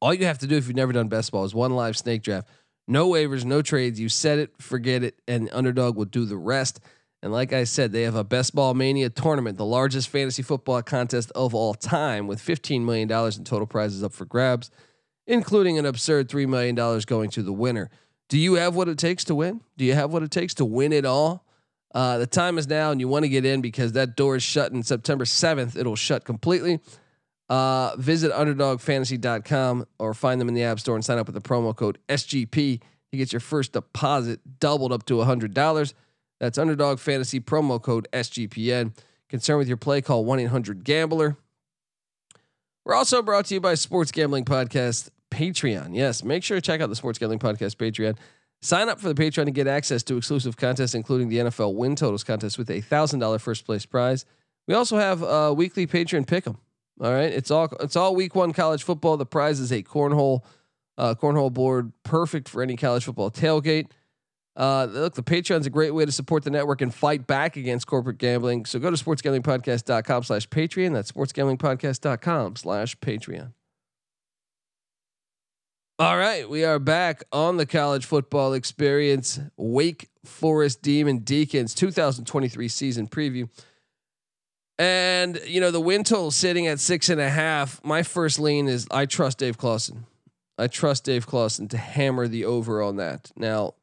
All 0.00 0.14
you 0.14 0.24
have 0.24 0.38
to 0.38 0.46
do 0.46 0.56
if 0.56 0.66
you've 0.66 0.76
never 0.76 0.92
done 0.92 1.08
best 1.08 1.30
ball 1.30 1.44
is 1.44 1.54
one 1.54 1.72
live 1.72 1.96
snake 1.96 2.22
draft. 2.22 2.48
No 2.88 3.10
waivers, 3.10 3.44
no 3.44 3.60
trades. 3.60 4.00
You 4.00 4.08
set 4.08 4.38
it, 4.38 4.50
forget 4.58 5.04
it, 5.04 5.20
and 5.28 5.50
Underdog 5.52 5.96
will 5.96 6.06
do 6.06 6.24
the 6.24 6.38
rest. 6.38 6.80
And 7.22 7.32
like 7.32 7.52
I 7.52 7.64
said, 7.64 7.92
they 7.92 8.02
have 8.02 8.14
a 8.14 8.24
Best 8.24 8.54
Ball 8.54 8.72
Mania 8.72 9.10
tournament, 9.10 9.58
the 9.58 9.64
largest 9.66 10.08
fantasy 10.08 10.42
football 10.42 10.80
contest 10.80 11.30
of 11.32 11.54
all 11.54 11.74
time, 11.74 12.26
with 12.26 12.40
$15 12.40 12.80
million 12.80 13.10
in 13.12 13.44
total 13.44 13.66
prizes 13.66 14.02
up 14.02 14.12
for 14.12 14.24
grabs, 14.24 14.70
including 15.26 15.78
an 15.78 15.84
absurd 15.84 16.30
$3 16.30 16.48
million 16.48 16.74
going 17.06 17.28
to 17.30 17.42
the 17.42 17.52
winner. 17.52 17.90
Do 18.30 18.38
you 18.38 18.54
have 18.54 18.74
what 18.74 18.88
it 18.88 18.96
takes 18.96 19.24
to 19.24 19.34
win? 19.34 19.60
Do 19.76 19.84
you 19.84 19.92
have 19.94 20.10
what 20.12 20.22
it 20.22 20.30
takes 20.30 20.54
to 20.54 20.64
win 20.64 20.94
it 20.94 21.04
all? 21.04 21.44
Uh, 21.92 22.18
the 22.18 22.26
time 22.26 22.56
is 22.58 22.68
now, 22.68 22.90
and 22.90 23.00
you 23.00 23.08
want 23.08 23.24
to 23.24 23.28
get 23.28 23.44
in 23.44 23.60
because 23.60 23.92
that 23.92 24.16
door 24.16 24.36
is 24.36 24.42
shut 24.42 24.72
in 24.72 24.82
September 24.82 25.24
7th. 25.24 25.76
It'll 25.76 25.96
shut 25.96 26.24
completely. 26.24 26.80
Uh, 27.48 27.96
visit 27.96 28.30
underdogfantasy.com 28.30 29.86
or 29.98 30.14
find 30.14 30.40
them 30.40 30.48
in 30.48 30.54
the 30.54 30.62
App 30.62 30.78
Store 30.78 30.94
and 30.94 31.04
sign 31.04 31.18
up 31.18 31.26
with 31.26 31.34
the 31.34 31.40
promo 31.40 31.74
code 31.74 31.98
SGP. 32.08 32.80
You 33.10 33.18
get 33.18 33.32
your 33.32 33.40
first 33.40 33.72
deposit 33.72 34.60
doubled 34.60 34.92
up 34.92 35.04
to 35.06 35.14
$100. 35.14 35.94
That's 36.38 36.58
Underdog 36.58 37.00
Fantasy 37.00 37.40
promo 37.40 37.82
code 37.82 38.06
SGPN. 38.12 38.96
Concerned 39.28 39.58
with 39.58 39.68
your 39.68 39.76
play, 39.76 40.00
call 40.00 40.24
1 40.24 40.40
800 40.40 40.84
Gambler. 40.84 41.36
We're 42.84 42.94
also 42.94 43.20
brought 43.20 43.46
to 43.46 43.54
you 43.54 43.60
by 43.60 43.74
Sports 43.74 44.10
Gambling 44.10 44.44
Podcast 44.44 45.10
Patreon. 45.30 45.94
Yes, 45.94 46.24
make 46.24 46.42
sure 46.42 46.56
to 46.56 46.60
check 46.60 46.80
out 46.80 46.88
the 46.88 46.96
Sports 46.96 47.18
Gambling 47.18 47.40
Podcast 47.40 47.76
Patreon. 47.76 48.16
Sign 48.62 48.88
up 48.88 49.00
for 49.00 49.12
the 49.12 49.14
Patreon 49.14 49.46
to 49.46 49.50
get 49.50 49.66
access 49.66 50.02
to 50.04 50.16
exclusive 50.16 50.56
contests, 50.56 50.94
including 50.94 51.28
the 51.28 51.38
NFL 51.38 51.74
Win 51.74 51.96
Totals 51.96 52.24
contest 52.24 52.58
with 52.58 52.70
a 52.70 52.80
thousand 52.80 53.20
dollar 53.20 53.38
first 53.38 53.64
place 53.64 53.86
prize. 53.86 54.26
We 54.68 54.74
also 54.74 54.98
have 54.98 55.22
a 55.22 55.52
weekly 55.52 55.86
Patreon 55.86 56.26
pick'em. 56.26 56.56
All 57.00 57.12
right, 57.12 57.32
it's 57.32 57.50
all 57.50 57.68
it's 57.80 57.96
all 57.96 58.14
week 58.14 58.34
one 58.34 58.52
college 58.52 58.82
football. 58.82 59.16
The 59.16 59.24
prize 59.24 59.60
is 59.60 59.72
a 59.72 59.82
cornhole 59.82 60.42
uh, 60.98 61.14
cornhole 61.14 61.52
board, 61.52 61.92
perfect 62.02 62.48
for 62.48 62.62
any 62.62 62.76
college 62.76 63.04
football 63.04 63.30
tailgate. 63.30 63.86
Uh, 64.56 64.86
look, 64.90 65.14
the 65.14 65.22
Patreon's 65.22 65.66
a 65.66 65.70
great 65.70 65.94
way 65.94 66.04
to 66.04 66.12
support 66.12 66.44
the 66.44 66.50
network 66.50 66.82
and 66.82 66.92
fight 66.92 67.26
back 67.26 67.56
against 67.56 67.86
corporate 67.86 68.18
gambling. 68.18 68.66
So 68.66 68.78
go 68.78 68.90
to 68.90 69.02
sportsgamblingpodcast.com 69.02 70.24
slash 70.24 70.48
Patreon. 70.48 70.92
That's 70.92 71.10
sportsgamblingpodcast.com 71.12 72.56
slash 72.56 72.98
Patreon. 72.98 73.52
All 76.00 76.16
right, 76.16 76.48
we 76.48 76.64
are 76.64 76.78
back 76.78 77.24
on 77.30 77.58
the 77.58 77.66
college 77.66 78.06
football 78.06 78.54
experience. 78.54 79.38
Wake 79.58 80.08
Forest 80.24 80.80
Demon 80.80 81.18
Deacons 81.18 81.74
2023 81.74 82.68
season 82.68 83.06
preview. 83.06 83.50
And 84.78 85.38
you 85.44 85.60
know 85.60 85.70
the 85.70 85.78
win 85.78 86.02
total 86.04 86.30
sitting 86.30 86.66
at 86.66 86.80
six 86.80 87.10
and 87.10 87.20
a 87.20 87.28
half. 87.28 87.84
My 87.84 88.02
first 88.02 88.38
lean 88.38 88.66
is 88.66 88.88
I 88.90 89.04
trust 89.04 89.36
Dave 89.36 89.58
Clawson. 89.58 90.06
I 90.56 90.68
trust 90.68 91.04
Dave 91.04 91.26
Clawson 91.26 91.68
to 91.68 91.76
hammer 91.76 92.26
the 92.28 92.46
over 92.46 92.80
on 92.80 92.96
that. 92.96 93.30
Now, 93.36 93.74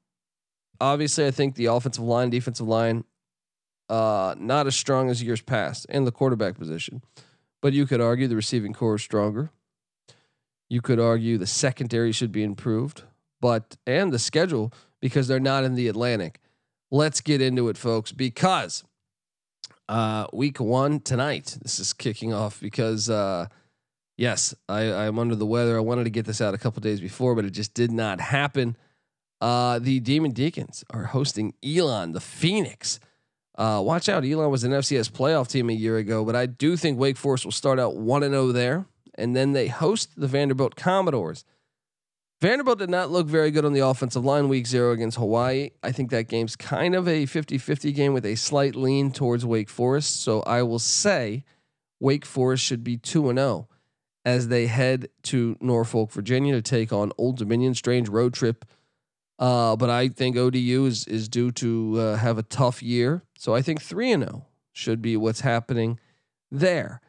obviously, 0.82 1.28
I 1.28 1.30
think 1.30 1.54
the 1.54 1.68
offensive 1.68 2.04
line, 2.04 2.32
defensive 2.32 2.68
line, 2.68 3.04
uh, 3.90 4.34
not 4.40 4.66
as 4.66 4.76
strong 4.76 5.12
as 5.12 5.22
years 5.22 5.44
past, 5.44 5.86
and 5.88 6.08
the 6.08 6.12
quarterback 6.12 6.58
position. 6.58 7.04
But 7.62 7.74
you 7.74 7.86
could 7.86 8.02
argue 8.02 8.28
the 8.28 8.36
receiving 8.36 8.74
core 8.74 8.96
is 8.96 9.04
stronger. 9.04 9.52
You 10.70 10.82
could 10.82 11.00
argue 11.00 11.38
the 11.38 11.48
secondary 11.48 12.12
should 12.12 12.32
be 12.32 12.44
improved, 12.44 13.04
but 13.40 13.78
and 13.86 14.12
the 14.12 14.20
schedule 14.20 14.74
because 15.00 15.28
they're 15.28 15.40
not 15.40 15.64
in 15.64 15.76
the 15.76 15.88
Atlantic. 15.88 16.40
Let's 16.92 17.22
get 17.22 17.42
into 17.42 17.70
it, 17.70 17.78
folks, 17.78 18.12
because 18.12 18.84
uh, 19.90 20.28
week 20.34 20.60
one 20.60 21.00
tonight. 21.00 21.58
This 21.62 21.80
is 21.80 21.94
kicking 21.94 22.34
off 22.34 22.60
because 22.60 23.10
uh, 23.10 23.48
yes, 24.18 24.54
I, 24.68 24.82
I'm 24.82 25.20
under 25.20 25.36
the 25.36 25.46
weather. 25.46 25.78
I 25.78 25.82
wanted 25.82 26.06
to 26.06 26.10
get 26.10 26.26
this 26.26 26.42
out 26.42 26.54
a 26.54 26.58
couple 26.58 26.82
days 26.82 27.00
before, 27.00 27.36
but 27.36 27.46
it 27.46 27.52
just 27.52 27.74
did 27.74 27.92
not 27.92 28.20
happen. 28.20 28.76
Uh, 29.40 29.80
the 29.80 30.00
Demon 30.00 30.32
Deacons 30.32 30.84
are 30.90 31.06
hosting 31.06 31.54
Elon, 31.64 32.12
the 32.12 32.20
Phoenix. 32.20 33.00
Uh, 33.58 33.82
watch 33.84 34.08
out, 34.08 34.24
Elon 34.24 34.52
was 34.52 34.64
an 34.64 34.72
FCS 34.72 35.12
playoff 35.12 35.48
team 35.48 35.70
a 35.70 35.74
year 35.74 35.98
ago, 35.98 36.24
but 36.24 36.36
I 36.36 36.46
do 36.46 36.78
think 36.78 37.00
Wake 37.00 37.18
Forest 37.18 37.46
will 37.46 37.52
start 37.52 37.80
out 37.80 37.96
one 37.96 38.22
and 38.24 38.34
zero 38.34 38.44
oh 38.44 38.52
there 38.52 38.86
and 39.18 39.36
then 39.36 39.54
they 39.54 39.68
host 39.68 40.12
the 40.16 40.28
Vanderbilt 40.28 40.76
Commodores. 40.76 41.44
Vanderbilt 42.40 42.78
did 42.78 42.90
not 42.90 43.10
look 43.10 43.26
very 43.26 43.50
good 43.50 43.66
on 43.66 43.74
the 43.74 43.86
offensive 43.86 44.24
line 44.24 44.48
week 44.48 44.68
zero 44.68 44.92
against 44.92 45.18
Hawaii. 45.18 45.72
I 45.82 45.92
think 45.92 46.12
that 46.12 46.28
game's 46.28 46.56
kind 46.56 46.94
of 46.94 47.08
a 47.08 47.26
50 47.26 47.58
50 47.58 47.92
game 47.94 48.14
with 48.14 48.26
a 48.26 48.36
slight 48.36 48.76
lean 48.76 49.12
towards 49.12 49.44
Wake 49.44 49.70
Forest. 49.70 50.22
So 50.22 50.42
I 50.42 50.62
will 50.62 50.80
say 50.80 51.44
Wake 52.00 52.26
Forest 52.26 52.64
should 52.64 52.84
be 52.84 52.98
2 52.98 53.34
0 53.34 53.68
as 54.24 54.50
they 54.50 54.68
head 54.68 55.10
to 55.24 55.58
Norfolk, 55.60 56.12
Virginia 56.12 56.54
to 56.54 56.62
take 56.62 56.94
on 56.94 57.12
Old 57.18 57.38
Dominion. 57.38 57.74
Strange 57.74 58.08
road 58.08 58.34
trip. 58.34 58.66
Uh, 59.40 59.76
but 59.76 59.90
I 59.90 60.10
think 60.10 60.36
ODU 60.36 60.86
is, 60.86 61.08
is 61.08 61.30
due 61.30 61.52
to 61.54 62.00
uh, 62.00 62.16
have 62.18 62.38
a 62.38 62.44
tough 62.44 62.84
year. 62.84 63.24
So 63.38 63.56
I 63.56 63.64
think 63.64 63.82
3 63.82 64.12
0 64.12 64.46
should 64.72 65.02
be 65.02 65.18
what's 65.18 65.42
happening 65.42 66.00
there. 66.52 67.02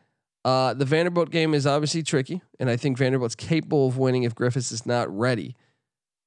Uh, 0.48 0.72
the 0.72 0.86
Vanderbilt 0.86 1.28
game 1.28 1.52
is 1.52 1.66
obviously 1.66 2.02
tricky, 2.02 2.40
and 2.58 2.70
I 2.70 2.78
think 2.78 2.96
Vanderbilt's 2.96 3.34
capable 3.34 3.86
of 3.86 3.98
winning 3.98 4.22
if 4.22 4.34
Griffis 4.34 4.72
is 4.72 4.86
not 4.86 5.14
ready. 5.14 5.54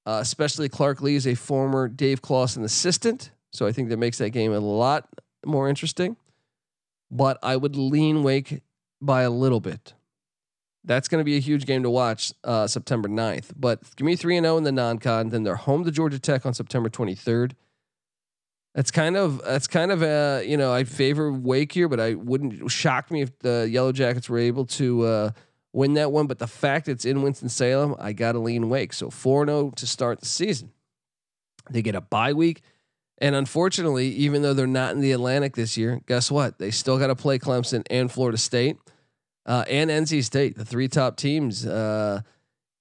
Uh, 0.05 0.19
especially 0.21 0.69
Clark 0.69 1.01
Lea 1.01 1.15
is 1.15 1.25
a 1.25 1.33
former 1.33 1.87
Dave 1.87 2.21
Clawson 2.21 2.63
assistant, 2.63 3.31
so 3.51 3.65
I 3.65 3.71
think 3.71 3.89
that 3.89 3.97
makes 3.97 4.19
that 4.19 4.29
game 4.29 4.53
a 4.53 4.59
lot 4.59 5.09
more 5.43 5.67
interesting. 5.67 6.17
But 7.09 7.39
I 7.41 7.55
would 7.55 7.75
lean 7.75 8.21
Wake 8.21 8.61
by 9.01 9.23
a 9.23 9.31
little 9.31 9.59
bit. 9.59 9.95
That's 10.83 11.07
going 11.07 11.21
to 11.21 11.25
be 11.25 11.37
a 11.37 11.41
huge 11.41 11.65
game 11.65 11.81
to 11.81 11.89
watch 11.89 12.31
uh, 12.43 12.67
September 12.67 13.09
9th. 13.09 13.53
But 13.57 13.81
give 13.95 14.05
me 14.05 14.15
3 14.15 14.37
and 14.37 14.45
0 14.45 14.57
in 14.57 14.63
the 14.65 14.71
non-con, 14.71 15.29
then 15.29 15.41
they're 15.41 15.55
home 15.55 15.83
to 15.85 15.89
Georgia 15.89 16.19
Tech 16.19 16.45
on 16.45 16.53
September 16.53 16.89
23rd. 16.89 17.53
That's 18.73 18.91
kind 18.91 19.17
of 19.17 19.41
that's 19.43 19.67
kind 19.67 19.91
of 19.91 20.01
a 20.01 20.43
you 20.45 20.55
know 20.55 20.73
I 20.73 20.85
favor 20.85 21.31
Wake 21.31 21.73
here, 21.73 21.89
but 21.89 21.99
I 21.99 22.13
wouldn't 22.13 22.71
shock 22.71 23.11
me 23.11 23.21
if 23.21 23.37
the 23.39 23.67
Yellow 23.69 23.91
Jackets 23.91 24.29
were 24.29 24.39
able 24.39 24.65
to 24.67 25.03
uh, 25.03 25.31
win 25.73 25.95
that 25.95 26.11
one. 26.11 26.27
But 26.27 26.39
the 26.39 26.47
fact 26.47 26.87
it's 26.87 27.03
in 27.03 27.21
Winston 27.21 27.49
Salem, 27.49 27.95
I 27.99 28.13
got 28.13 28.31
to 28.33 28.39
lean 28.39 28.69
Wake. 28.69 28.93
So 28.93 29.09
four 29.09 29.45
zero 29.45 29.57
oh 29.57 29.71
to 29.71 29.87
start 29.87 30.21
the 30.21 30.25
season. 30.25 30.71
They 31.69 31.81
get 31.81 31.95
a 31.95 32.01
bye 32.01 32.33
week, 32.33 32.61
and 33.17 33.35
unfortunately, 33.35 34.07
even 34.07 34.41
though 34.41 34.53
they're 34.53 34.67
not 34.67 34.93
in 34.93 35.01
the 35.01 35.11
Atlantic 35.11 35.55
this 35.55 35.75
year, 35.77 36.01
guess 36.07 36.31
what? 36.31 36.57
They 36.57 36.71
still 36.71 36.97
got 36.97 37.07
to 37.07 37.15
play 37.15 37.39
Clemson 37.39 37.83
and 37.89 38.11
Florida 38.11 38.37
State 38.37 38.77
uh, 39.45 39.65
and 39.69 39.89
NC 39.89 40.23
State, 40.23 40.55
the 40.55 40.65
three 40.65 40.87
top 40.87 41.17
teams 41.17 41.65
uh, 41.65 42.21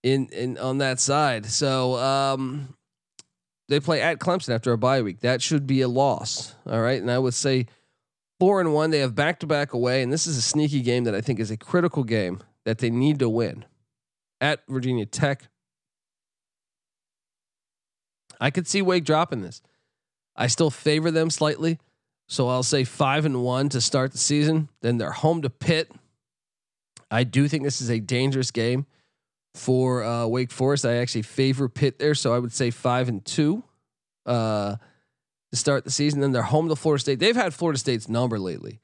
in 0.03 0.29
in 0.29 0.59
on 0.59 0.79
that 0.79 1.01
side. 1.01 1.47
So 1.47 1.97
um, 1.97 2.75
they 3.71 3.81
play 3.81 4.03
at 4.03 4.19
Clemson 4.19 4.53
after 4.53 4.73
a 4.73 4.79
bye 4.79 5.01
week. 5.01 5.21
That 5.21 5.41
should 5.41 5.67
be 5.67 5.81
a 5.81 5.89
loss. 5.89 6.55
All 6.67 6.83
right, 6.83 7.01
and 7.01 7.11
I 7.11 7.19
would 7.19 7.35
say 7.35 7.67
four 8.41 8.61
and 8.61 8.75
one. 8.75 8.91
They 8.91 8.99
have 8.99 9.15
back 9.15 9.39
to 9.41 9.47
back 9.47 9.73
away, 9.73 10.03
and 10.03 10.13
this 10.13 10.27
is 10.27 10.37
a 10.37 10.43
sneaky 10.43 10.83
game 10.83 11.05
that 11.05 11.15
I 11.15 11.21
think 11.21 11.39
is 11.39 11.53
a 11.53 11.57
critical 11.57 12.03
game 12.03 12.41
that 12.65 12.79
they 12.79 12.91
need 12.91 13.21
to 13.21 13.29
win 13.29 13.65
at 14.41 14.61
Virginia 14.69 15.07
Tech. 15.07 15.49
I 18.41 18.51
could 18.51 18.67
see 18.67 18.83
Wake 18.83 19.05
dropping 19.05 19.43
this. 19.43 19.63
I 20.35 20.49
still 20.49 20.71
favor 20.71 21.11
them 21.11 21.31
slightly. 21.31 21.79
So 22.27 22.49
I'll 22.49 22.63
say 22.63 22.85
five 22.85 23.25
and 23.25 23.43
one 23.43 23.69
to 23.71 23.81
start 23.81 24.13
the 24.13 24.19
season. 24.19 24.69
Then 24.83 24.99
they're 24.99 25.11
home 25.11 25.43
to 25.43 25.51
Pitt. 25.51 25.93
I 27.11 27.25
do 27.25 27.49
think 27.49 27.65
this 27.65 27.81
is 27.81 27.91
a 27.91 28.01
dangerous 28.01 28.51
game 28.51 28.87
for 29.55 30.05
uh, 30.05 30.27
Wake 30.27 30.51
Forest. 30.51 30.85
I 30.85 30.97
actually 30.97 31.23
favor 31.23 31.69
Pitt 31.69 31.99
there, 31.99 32.15
so 32.15 32.35
I 32.35 32.39
would 32.39 32.53
say 32.53 32.71
five 32.71 33.09
and 33.09 33.25
two 33.25 33.63
uh, 34.27 34.77
to 35.51 35.57
start 35.57 35.85
the 35.85 35.91
season. 35.91 36.21
Then 36.21 36.33
they're 36.33 36.43
home 36.43 36.69
to 36.69 36.77
Florida 36.77 37.01
State. 37.01 37.19
They've 37.19 37.37
had 37.37 37.55
Florida 37.55 37.79
State's 37.79 38.09
number 38.09 38.39
lately. 38.39 38.81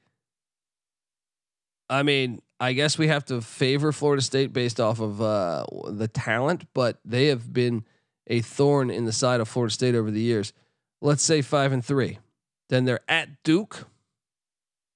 I 1.89 2.03
mean, 2.03 2.41
I 2.59 2.73
guess 2.73 2.97
we 2.97 3.07
have 3.07 3.25
to 3.25 3.41
favor 3.41 3.91
Florida 3.91 4.21
State 4.21 4.51
based 4.51 4.79
off 4.79 4.99
of 4.99 5.21
uh, 5.21 5.65
the 5.87 6.07
talent, 6.07 6.65
but 6.73 6.99
they 7.05 7.27
have 7.27 7.53
been 7.53 7.85
a 8.27 8.41
thorn 8.41 8.89
in 8.89 9.05
the 9.05 9.13
side 9.13 9.39
of 9.39 9.47
Florida 9.47 9.73
State 9.73 9.95
over 9.95 10.11
the 10.11 10.21
years. 10.21 10.53
Let's 11.01 11.23
say 11.23 11.41
five 11.41 11.71
and 11.71 11.85
three. 11.85 12.19
Then 12.69 12.85
they're 12.85 12.99
at 13.07 13.29
Duke. 13.43 13.85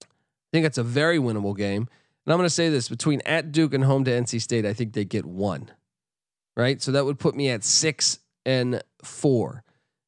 I 0.01 0.07
think 0.51 0.65
that's 0.65 0.77
a 0.77 0.83
very 0.83 1.17
winnable 1.17 1.55
game. 1.55 1.87
And 2.25 2.33
I'm 2.33 2.37
going 2.37 2.45
to 2.45 2.49
say 2.49 2.69
this 2.69 2.89
between 2.89 3.21
at 3.25 3.51
Duke 3.51 3.73
and 3.73 3.83
home 3.83 4.03
to 4.03 4.11
NC 4.11 4.41
State, 4.41 4.65
I 4.65 4.73
think 4.73 4.93
they 4.93 5.05
get 5.05 5.25
one. 5.25 5.71
Right. 6.55 6.81
So 6.81 6.91
that 6.91 7.05
would 7.05 7.17
put 7.17 7.35
me 7.35 7.49
at 7.49 7.63
six 7.63 8.19
and 8.45 8.81
four. 9.03 9.63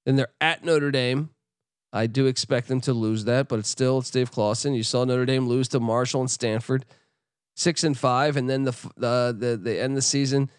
Then 0.06 0.18
they're 0.18 0.34
at 0.42 0.64
Notre 0.64 0.92
Dame. 0.92 1.30
I 1.94 2.08
do 2.08 2.26
expect 2.26 2.68
them 2.68 2.82
to 2.82 2.94
lose 2.94 3.26
that, 3.26 3.48
but 3.48 3.60
it's 3.60 3.70
still 3.70 4.00
it's 4.00 4.10
Dave 4.10 4.32
Clawson. 4.32 4.74
You 4.74 4.84
saw 4.84 5.06
Notre 5.06 5.26
Dame 5.26 5.48
lose 5.48 5.68
to 5.70 5.80
Marshall 5.80 6.22
and 6.22 6.32
Stanford, 6.32 6.86
six 7.56 7.84
and 7.84 7.98
five, 7.98 8.36
and 8.36 8.50
then 8.50 8.64
the 8.64 8.72
the 8.98 9.36
the, 9.38 9.60
the 9.62 9.80
end 9.80 9.96
the 9.96 10.02
season 10.02 10.50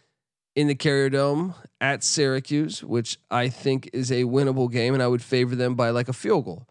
in 0.54 0.68
the 0.68 0.76
Carrier 0.76 1.10
Dome 1.10 1.54
at 1.80 2.04
Syracuse, 2.04 2.84
which 2.84 3.18
I 3.30 3.48
think 3.48 3.90
is 3.92 4.12
a 4.12 4.22
winnable 4.22 4.70
game, 4.70 4.94
and 4.94 5.02
I 5.02 5.08
would 5.08 5.22
favor 5.22 5.56
them 5.56 5.74
by 5.74 5.90
like 5.90 6.08
a 6.08 6.12
field 6.12 6.44
goal. 6.44 6.68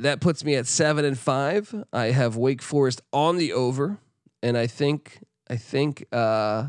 That 0.00 0.20
puts 0.20 0.44
me 0.44 0.54
at 0.54 0.66
seven 0.66 1.04
and 1.04 1.18
five. 1.18 1.74
I 1.92 2.06
have 2.06 2.36
Wake 2.36 2.62
Forest 2.62 3.02
on 3.12 3.36
the 3.36 3.52
over, 3.52 3.98
and 4.42 4.56
I 4.56 4.66
think 4.66 5.18
I 5.48 5.56
think 5.56 6.06
uh, 6.10 6.68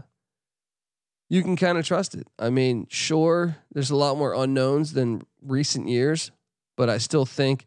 you 1.29 1.41
can 1.41 1.55
kind 1.55 1.77
of 1.77 1.85
trust 1.85 2.13
it. 2.13 2.27
I 2.37 2.49
mean, 2.49 2.87
sure, 2.89 3.55
there's 3.71 3.89
a 3.89 3.95
lot 3.95 4.17
more 4.17 4.33
unknowns 4.33 4.93
than 4.93 5.21
recent 5.41 5.87
years, 5.87 6.31
but 6.75 6.89
I 6.89 6.97
still 6.97 7.25
think 7.25 7.65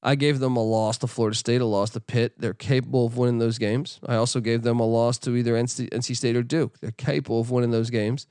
I 0.00 0.14
gave 0.14 0.38
them 0.38 0.56
a 0.56 0.62
loss 0.62 0.98
to 0.98 1.08
Florida 1.08 1.36
State, 1.36 1.60
a 1.60 1.66
loss 1.66 1.90
to 1.90 2.00
Pitt. 2.00 2.34
They're 2.38 2.54
capable 2.54 3.06
of 3.06 3.16
winning 3.16 3.38
those 3.38 3.58
games. 3.58 3.98
I 4.06 4.14
also 4.14 4.38
gave 4.38 4.62
them 4.62 4.78
a 4.78 4.86
loss 4.86 5.18
to 5.18 5.34
either 5.34 5.54
NC, 5.54 5.90
NC 5.90 6.16
State 6.16 6.36
or 6.36 6.44
Duke. 6.44 6.78
They're 6.78 6.92
capable 6.92 7.40
of 7.40 7.50
winning 7.50 7.72
those 7.72 7.90
games. 7.90 8.28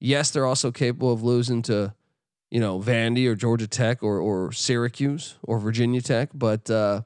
Yes, 0.00 0.30
they're 0.30 0.46
also 0.46 0.72
capable 0.72 1.12
of 1.12 1.22
losing 1.22 1.62
to 1.62 1.94
you 2.50 2.60
know, 2.60 2.80
Vandy 2.80 3.26
or 3.26 3.34
Georgia 3.34 3.66
Tech 3.66 4.02
or 4.02 4.18
or 4.18 4.52
Syracuse 4.52 5.36
or 5.42 5.58
Virginia 5.58 6.00
Tech. 6.00 6.30
But 6.34 6.70
uh, 6.70 7.02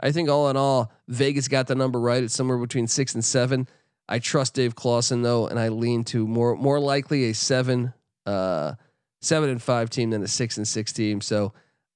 I 0.00 0.12
think 0.12 0.28
all 0.28 0.48
in 0.48 0.56
all, 0.56 0.92
Vegas 1.08 1.48
got 1.48 1.66
the 1.66 1.74
number 1.74 2.00
right. 2.00 2.22
It's 2.22 2.34
somewhere 2.34 2.58
between 2.58 2.86
six 2.86 3.14
and 3.14 3.24
seven. 3.24 3.68
I 4.08 4.18
trust 4.18 4.54
Dave 4.54 4.74
Clawson 4.74 5.22
though, 5.22 5.46
and 5.46 5.58
I 5.58 5.68
lean 5.68 6.04
to 6.04 6.26
more 6.26 6.56
more 6.56 6.80
likely 6.80 7.24
a 7.24 7.34
seven 7.34 7.92
uh, 8.24 8.74
seven 9.20 9.50
and 9.50 9.62
five 9.62 9.90
team 9.90 10.10
than 10.10 10.22
a 10.22 10.28
six 10.28 10.56
and 10.56 10.66
six 10.66 10.92
team. 10.92 11.20
So 11.20 11.52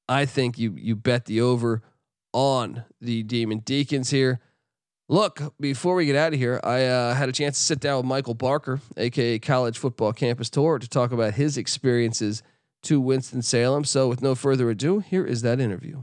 I 0.09 0.27
think 0.27 0.59
you 0.59 0.75
you 0.77 0.97
bet 0.97 1.25
the 1.25 1.41
over 1.41 1.83
on 2.33 2.85
the 3.01 3.23
Demon 3.23 3.61
Deacons 3.61 4.11
here. 4.11 4.41
Look, 5.09 5.41
before 5.59 5.97
we 5.97 6.07
get 6.07 6.15
out 6.15 6.33
of 6.33 6.39
here, 6.39 6.61
I 6.63 6.85
uh, 6.85 7.15
had 7.15 7.29
a 7.29 7.33
chance 7.33 7.59
to 7.59 7.65
sit 7.65 7.81
down 7.81 7.97
with 7.97 8.07
Michael 8.07 8.35
Barker, 8.35 8.81
aka 8.97 9.41
College 9.41 9.77
Football 9.77 10.13
Campus 10.13 10.51
Tour, 10.51 10.79
to 10.79 10.89
talk 10.89 11.11
about 11.11 11.35
his 11.35 11.57
experiences 11.57 12.45
to 12.83 13.01
Winston-Salem. 13.01 13.85
So, 13.85 14.09
with 14.09 14.23
no 14.23 14.35
further 14.35 14.71
ado, 14.71 15.01
here 15.01 15.25
is 15.25 15.43
that 15.43 15.61
interview. 15.61 16.03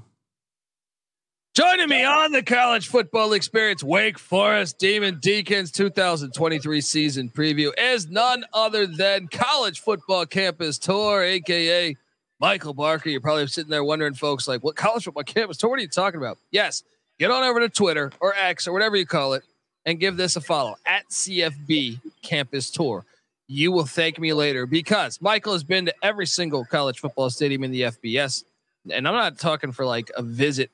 Joining 1.58 1.90
me 1.90 2.04
on 2.04 2.34
the 2.34 2.44
college 2.44 2.88
football 2.88 3.34
experience, 3.34 3.84
Wake 3.84 4.20
Forest 4.20 4.78
Demon 4.78 5.18
Deacons 5.20 5.72
2023 5.72 6.82
season 6.82 7.30
preview 7.30 7.72
is 7.76 8.08
none 8.08 8.46
other 8.54 8.86
than 8.86 9.28
College 9.28 9.80
Football 9.80 10.28
Campus 10.28 10.78
Tour, 10.78 11.24
aka 11.24 11.96
Michael 12.40 12.76
Barker. 12.76 13.10
You're 13.10 13.22
probably 13.22 13.48
sitting 13.48 13.72
there 13.72 13.84
wondering, 13.84 14.14
folks, 14.14 14.48
like, 14.48 14.64
what 14.64 14.76
college 14.76 15.06
football 15.06 15.24
campus 15.24 15.58
tour? 15.58 15.72
What 15.72 15.80
are 15.80 15.82
you 15.82 15.88
talking 15.88 16.20
about? 16.20 16.38
Yes, 16.52 16.84
get 17.18 17.32
on 17.32 17.44
over 17.44 17.60
to 17.60 17.70
Twitter 17.70 18.12
or 18.20 18.36
X 18.36 18.68
or 18.68 18.72
whatever 18.72 18.96
you 18.96 19.08
call 19.08 19.34
it 19.34 19.44
and 19.84 20.00
give 20.00 20.16
this 20.16 20.36
a 20.36 20.42
follow 20.42 20.76
at 20.86 21.10
CFB 21.10 22.00
Campus 22.22 22.70
Tour 22.70 23.04
you 23.48 23.72
will 23.72 23.86
thank 23.86 24.20
me 24.20 24.34
later 24.34 24.66
because 24.66 25.22
Michael 25.22 25.54
has 25.54 25.64
been 25.64 25.86
to 25.86 25.94
every 26.04 26.26
single 26.26 26.66
college 26.66 27.00
football 27.00 27.30
stadium 27.30 27.64
in 27.64 27.72
the 27.72 27.84
FBS. 27.84 28.44
And 28.92 29.08
I'm 29.08 29.14
not 29.14 29.40
talking 29.40 29.72
for 29.72 29.86
like 29.86 30.12
a 30.16 30.22
visit 30.22 30.70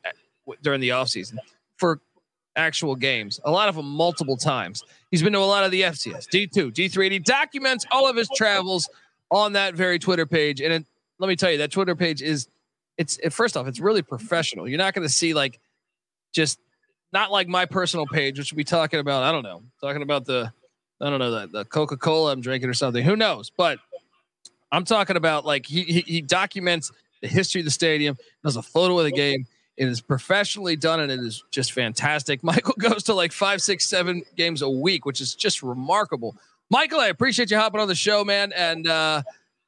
during 0.62 0.82
the 0.82 0.90
offseason, 0.90 1.38
for 1.78 2.02
actual 2.56 2.96
games, 2.96 3.40
a 3.46 3.52
lot 3.52 3.70
of 3.70 3.76
them 3.76 3.88
multiple 3.88 4.38
times. 4.38 4.84
He's 5.12 5.24
been 5.24 5.34
to 5.34 5.40
a 5.40 5.42
lot 5.42 5.64
of 5.64 5.72
the 5.72 5.82
FCS, 5.82 6.28
D2, 6.30 6.72
D3, 6.72 7.06
and 7.06 7.14
he 7.14 7.20
documents 7.20 7.86
all 7.92 8.08
of 8.08 8.16
his 8.16 8.30
travels 8.36 8.90
on 9.32 9.54
that 9.54 9.74
very 9.76 10.00
Twitter 10.00 10.26
page. 10.26 10.62
And 10.62 10.74
it, 10.74 10.86
let 11.20 11.28
me 11.28 11.36
tell 11.36 11.52
you, 11.52 11.60
that 11.60 11.72
Twitter 11.72 11.96
page 11.96 12.22
is, 12.22 12.48
it's, 12.98 13.18
it, 13.18 13.34
first 13.34 13.58
off, 13.58 13.68
it's 13.68 13.80
really 13.80 14.02
professional. 14.02 14.68
You're 14.68 14.78
not 14.78 14.94
going 14.94 15.08
to 15.08 15.14
see 15.14 15.34
like 15.34 15.60
just 16.34 16.60
not 17.12 17.32
like 17.32 17.48
my 17.48 17.66
personal 17.66 18.06
page, 18.06 18.38
which 18.38 18.52
we'll 18.52 18.58
be 18.58 18.64
talking 18.64 19.00
about, 19.00 19.24
I 19.24 19.32
don't 19.32 19.44
know, 19.44 19.64
talking 19.82 20.02
about 20.02 20.26
the, 20.26 20.52
I 21.04 21.10
don't 21.10 21.20
know 21.20 21.32
the, 21.32 21.48
the 21.48 21.66
Coca 21.66 21.98
Cola 21.98 22.32
I'm 22.32 22.40
drinking 22.40 22.70
or 22.70 22.74
something. 22.74 23.04
Who 23.04 23.18
knows? 23.18 23.52
But 23.56 23.80
I'm 24.72 24.86
talking 24.86 25.18
about 25.18 25.46
like 25.46 25.66
he, 25.66 25.84
he, 25.84 26.02
he 26.02 26.22
documents 26.22 26.92
the 27.22 27.28
history 27.28 27.62
of 27.62 27.66
the 27.66 27.72
stadium, 27.72 28.18
does 28.44 28.56
a 28.56 28.62
photo 28.62 28.98
of 29.00 29.06
the 29.06 29.12
game. 29.12 29.46
It 29.76 29.88
is 29.88 30.02
professionally 30.02 30.76
done 30.76 31.00
and 31.02 31.12
it 31.12 31.20
is 31.20 31.44
just 31.52 31.74
fantastic. 31.74 32.44
Michael 32.44 32.76
goes 32.80 33.04
to 33.04 33.14
like 33.14 33.34
five, 33.34 33.62
six, 33.62 33.88
seven 33.88 34.24
games 34.38 34.62
a 34.62 34.70
week, 34.70 35.06
which 35.06 35.20
is 35.20 35.36
just 35.36 35.62
remarkable. 35.62 36.38
Michael, 36.70 37.00
I 37.00 37.08
appreciate 37.08 37.52
you 37.52 37.58
hopping 37.58 37.82
on 37.82 37.88
the 37.88 37.96
show, 37.96 38.24
man, 38.24 38.54
and 38.54 38.88
uh, 38.88 39.22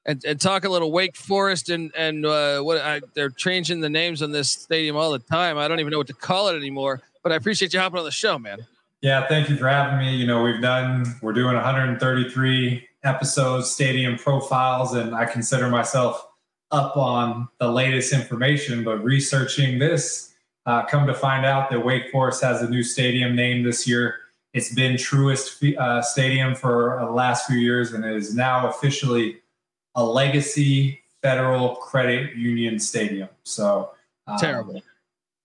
and, 0.05 0.23
and 0.23 0.39
talk 0.39 0.63
a 0.63 0.69
little 0.69 0.91
Wake 0.91 1.15
Forest 1.15 1.69
and 1.69 1.91
and 1.95 2.25
uh, 2.25 2.61
what 2.61 2.77
I, 2.77 3.01
they're 3.13 3.29
changing 3.29 3.81
the 3.81 3.89
names 3.89 4.21
on 4.21 4.31
this 4.31 4.49
stadium 4.49 4.95
all 4.95 5.11
the 5.11 5.19
time. 5.19 5.57
I 5.57 5.67
don't 5.67 5.79
even 5.79 5.91
know 5.91 5.97
what 5.97 6.07
to 6.07 6.13
call 6.13 6.47
it 6.47 6.55
anymore. 6.55 7.01
But 7.21 7.31
I 7.31 7.35
appreciate 7.35 7.73
you 7.73 7.79
hopping 7.79 7.99
on 7.99 8.05
the 8.05 8.11
show, 8.11 8.39
man. 8.39 8.65
Yeah, 9.05 9.27
thank 9.27 9.49
you 9.49 9.55
for 9.55 9.67
having 9.67 9.99
me. 9.99 10.15
You 10.15 10.25
know, 10.25 10.41
we've 10.41 10.59
done, 10.59 11.05
we're 11.21 11.31
doing 11.31 11.53
133 11.53 12.87
episodes, 13.03 13.69
stadium 13.69 14.17
profiles, 14.17 14.95
and 14.95 15.13
I 15.13 15.25
consider 15.25 15.69
myself 15.69 16.25
up 16.71 16.97
on 16.97 17.47
the 17.59 17.71
latest 17.71 18.13
information. 18.13 18.83
But 18.83 19.03
researching 19.03 19.77
this, 19.77 20.33
uh, 20.65 20.85
come 20.87 21.05
to 21.05 21.13
find 21.13 21.45
out 21.45 21.69
that 21.69 21.85
Wake 21.85 22.09
Forest 22.11 22.41
has 22.41 22.63
a 22.63 22.67
new 22.67 22.81
stadium 22.81 23.35
name 23.35 23.61
this 23.61 23.87
year. 23.87 24.15
It's 24.55 24.73
been 24.73 24.93
Truist 24.95 25.77
uh, 25.77 26.01
Stadium 26.01 26.55
for 26.55 26.97
the 26.99 27.11
last 27.11 27.45
few 27.45 27.59
years, 27.59 27.93
and 27.93 28.03
it 28.03 28.15
is 28.15 28.33
now 28.33 28.69
officially 28.69 29.37
Allegacy 29.95 30.99
Federal 31.21 31.75
Credit 31.75 32.35
Union 32.35 32.79
Stadium. 32.79 33.29
So 33.43 33.91
um, 34.25 34.39
terrible, 34.39 34.81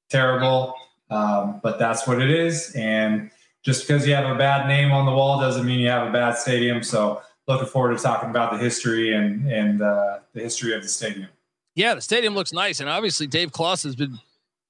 terrible, 0.08 0.76
um, 1.10 1.60
but 1.62 1.78
that's 1.78 2.06
what 2.06 2.22
it 2.22 2.30
is, 2.30 2.74
and 2.74 3.30
just 3.64 3.86
because 3.86 4.06
you 4.06 4.14
have 4.14 4.24
a 4.24 4.38
bad 4.38 4.66
name 4.68 4.92
on 4.92 5.06
the 5.06 5.12
wall 5.12 5.40
doesn't 5.40 5.66
mean 5.66 5.80
you 5.80 5.88
have 5.88 6.08
a 6.08 6.12
bad 6.12 6.36
stadium. 6.36 6.82
So 6.82 7.22
looking 7.46 7.66
forward 7.66 7.96
to 7.96 8.02
talking 8.02 8.30
about 8.30 8.52
the 8.52 8.58
history 8.58 9.14
and 9.14 9.50
and 9.50 9.82
uh, 9.82 10.20
the 10.32 10.40
history 10.40 10.74
of 10.74 10.82
the 10.82 10.88
stadium. 10.88 11.28
Yeah, 11.74 11.94
the 11.94 12.00
stadium 12.00 12.34
looks 12.34 12.52
nice, 12.52 12.80
and 12.80 12.88
obviously 12.88 13.26
Dave 13.26 13.52
Clawson 13.52 13.88
has 13.88 13.96
been 13.96 14.18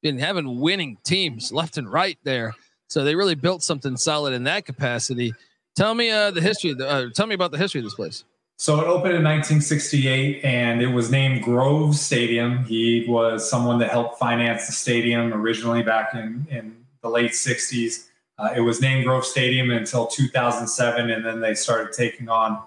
been 0.03 0.19
having 0.19 0.61
winning 0.61 0.97
teams 1.05 1.53
left 1.53 1.77
and 1.77 1.91
right 1.91 2.19
there. 2.25 2.55
So 2.89 3.05
they 3.05 3.15
really 3.15 3.35
built 3.35 3.63
something 3.63 3.97
solid 3.97 4.33
in 4.33 4.45
that 4.45 4.65
capacity. 4.65 5.35
Tell 5.77 5.95
me 5.95 6.11
uh, 6.11 6.31
the 6.31 6.41
history. 6.41 6.75
Uh, 6.81 7.07
tell 7.15 7.27
me 7.27 7.35
about 7.35 7.53
the 7.53 7.59
history 7.59 7.81
of 7.81 7.85
this 7.85 7.95
place. 7.95 8.25
So 8.57 8.79
it 8.79 8.85
opened 8.85 9.15
in 9.15 9.25
1968, 9.25 10.45
and 10.45 10.83
it 10.83 10.89
was 10.89 11.11
named 11.11 11.43
Grove 11.43 11.97
Stadium. 11.97 12.65
He 12.65 13.07
was 13.09 13.49
someone 13.49 13.79
that 13.79 13.91
helped 13.91 14.19
finance 14.19 14.67
the 14.67 14.73
stadium 14.73 15.33
originally 15.33 15.83
back 15.83 16.15
in 16.15 16.47
in 16.51 16.85
the 17.01 17.09
late 17.09 17.31
60s. 17.31 18.10
Uh, 18.41 18.55
it 18.57 18.61
was 18.61 18.81
named 18.81 19.05
Grove 19.05 19.27
Stadium 19.27 19.71
until 19.71 20.07
2007, 20.07 21.11
and 21.11 21.25
then 21.25 21.41
they 21.41 21.55
started 21.55 21.93
taking 21.93 22.31
on 22.31 22.63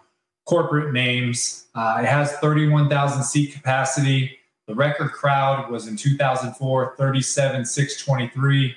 corporate 0.46 0.94
names. 0.94 1.66
Uh, 1.74 1.98
it 2.00 2.06
has 2.06 2.34
31,000 2.34 3.24
seat 3.24 3.54
capacity. 3.54 4.38
The 4.68 4.76
record 4.76 5.12
crowd 5.12 5.72
was 5.72 5.88
in 5.88 5.98
2004, 5.98 6.96
37,623. 6.96 8.76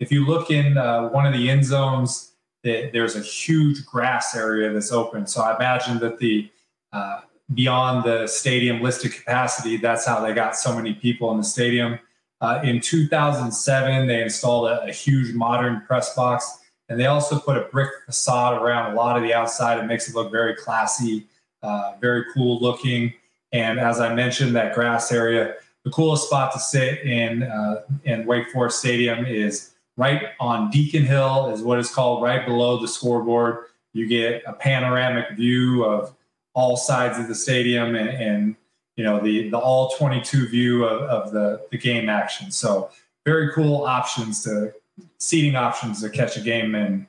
If 0.00 0.10
you 0.10 0.24
look 0.24 0.50
in 0.50 0.78
uh, 0.78 1.08
one 1.10 1.26
of 1.26 1.34
the 1.34 1.50
end 1.50 1.64
zones, 1.64 2.32
there's 2.62 3.14
a 3.14 3.20
huge 3.20 3.84
grass 3.84 4.34
area 4.34 4.72
that's 4.72 4.90
open. 4.90 5.26
So 5.26 5.42
I 5.42 5.54
imagine 5.54 5.98
that 5.98 6.18
the 6.18 6.50
uh, 6.92 7.20
beyond 7.54 8.04
the 8.04 8.26
stadium 8.26 8.80
listed 8.80 9.12
capacity, 9.12 9.76
that's 9.76 10.06
how 10.06 10.20
they 10.20 10.32
got 10.32 10.56
so 10.56 10.74
many 10.74 10.94
people 10.94 11.30
in 11.32 11.38
the 11.38 11.44
stadium. 11.44 11.98
Uh, 12.40 12.60
in 12.62 12.80
2007, 12.80 14.06
they 14.06 14.22
installed 14.22 14.68
a, 14.68 14.84
a, 14.84 14.92
huge 14.92 15.34
modern 15.34 15.80
press 15.82 16.14
box, 16.14 16.60
and 16.88 16.98
they 16.98 17.06
also 17.06 17.38
put 17.38 17.56
a 17.56 17.62
brick 17.62 17.90
facade 18.06 18.62
around 18.62 18.92
a 18.92 18.94
lot 18.94 19.16
of 19.16 19.22
the 19.24 19.34
outside. 19.34 19.78
It 19.78 19.86
makes 19.86 20.08
it 20.08 20.14
look 20.14 20.30
very 20.30 20.54
classy, 20.54 21.26
uh, 21.62 21.94
very 22.00 22.24
cool 22.32 22.60
looking. 22.60 23.12
And 23.52 23.80
as 23.80 23.98
I 23.98 24.14
mentioned, 24.14 24.54
that 24.54 24.74
grass 24.74 25.10
area, 25.10 25.56
the 25.84 25.90
coolest 25.90 26.26
spot 26.26 26.52
to 26.52 26.60
sit 26.60 27.00
in 27.00 27.42
uh, 27.42 27.82
in 28.04 28.24
Wake 28.24 28.50
Forest 28.50 28.78
Stadium 28.78 29.26
is 29.26 29.72
right 29.96 30.28
on 30.38 30.70
Deacon 30.70 31.04
Hill, 31.04 31.50
is 31.52 31.62
what 31.62 31.78
is 31.80 31.90
called 31.90 32.22
right 32.22 32.46
below 32.46 32.80
the 32.80 32.86
scoreboard. 32.86 33.64
You 33.94 34.06
get 34.06 34.44
a 34.46 34.52
panoramic 34.52 35.30
view 35.32 35.84
of 35.84 36.14
all 36.54 36.76
sides 36.76 37.18
of 37.18 37.26
the 37.26 37.34
stadium 37.34 37.96
and, 37.96 38.08
and 38.08 38.56
you 38.98 39.04
know 39.04 39.20
the 39.20 39.48
the 39.48 39.56
all 39.56 39.90
22 39.90 40.48
view 40.48 40.84
of, 40.84 41.02
of 41.02 41.32
the 41.32 41.64
the 41.70 41.78
game 41.78 42.08
action. 42.08 42.50
So 42.50 42.90
very 43.24 43.52
cool 43.52 43.84
options 43.84 44.42
to 44.42 44.74
seating 45.18 45.54
options 45.54 46.02
to 46.02 46.10
catch 46.10 46.36
a 46.36 46.40
game 46.40 46.74
in 46.74 47.06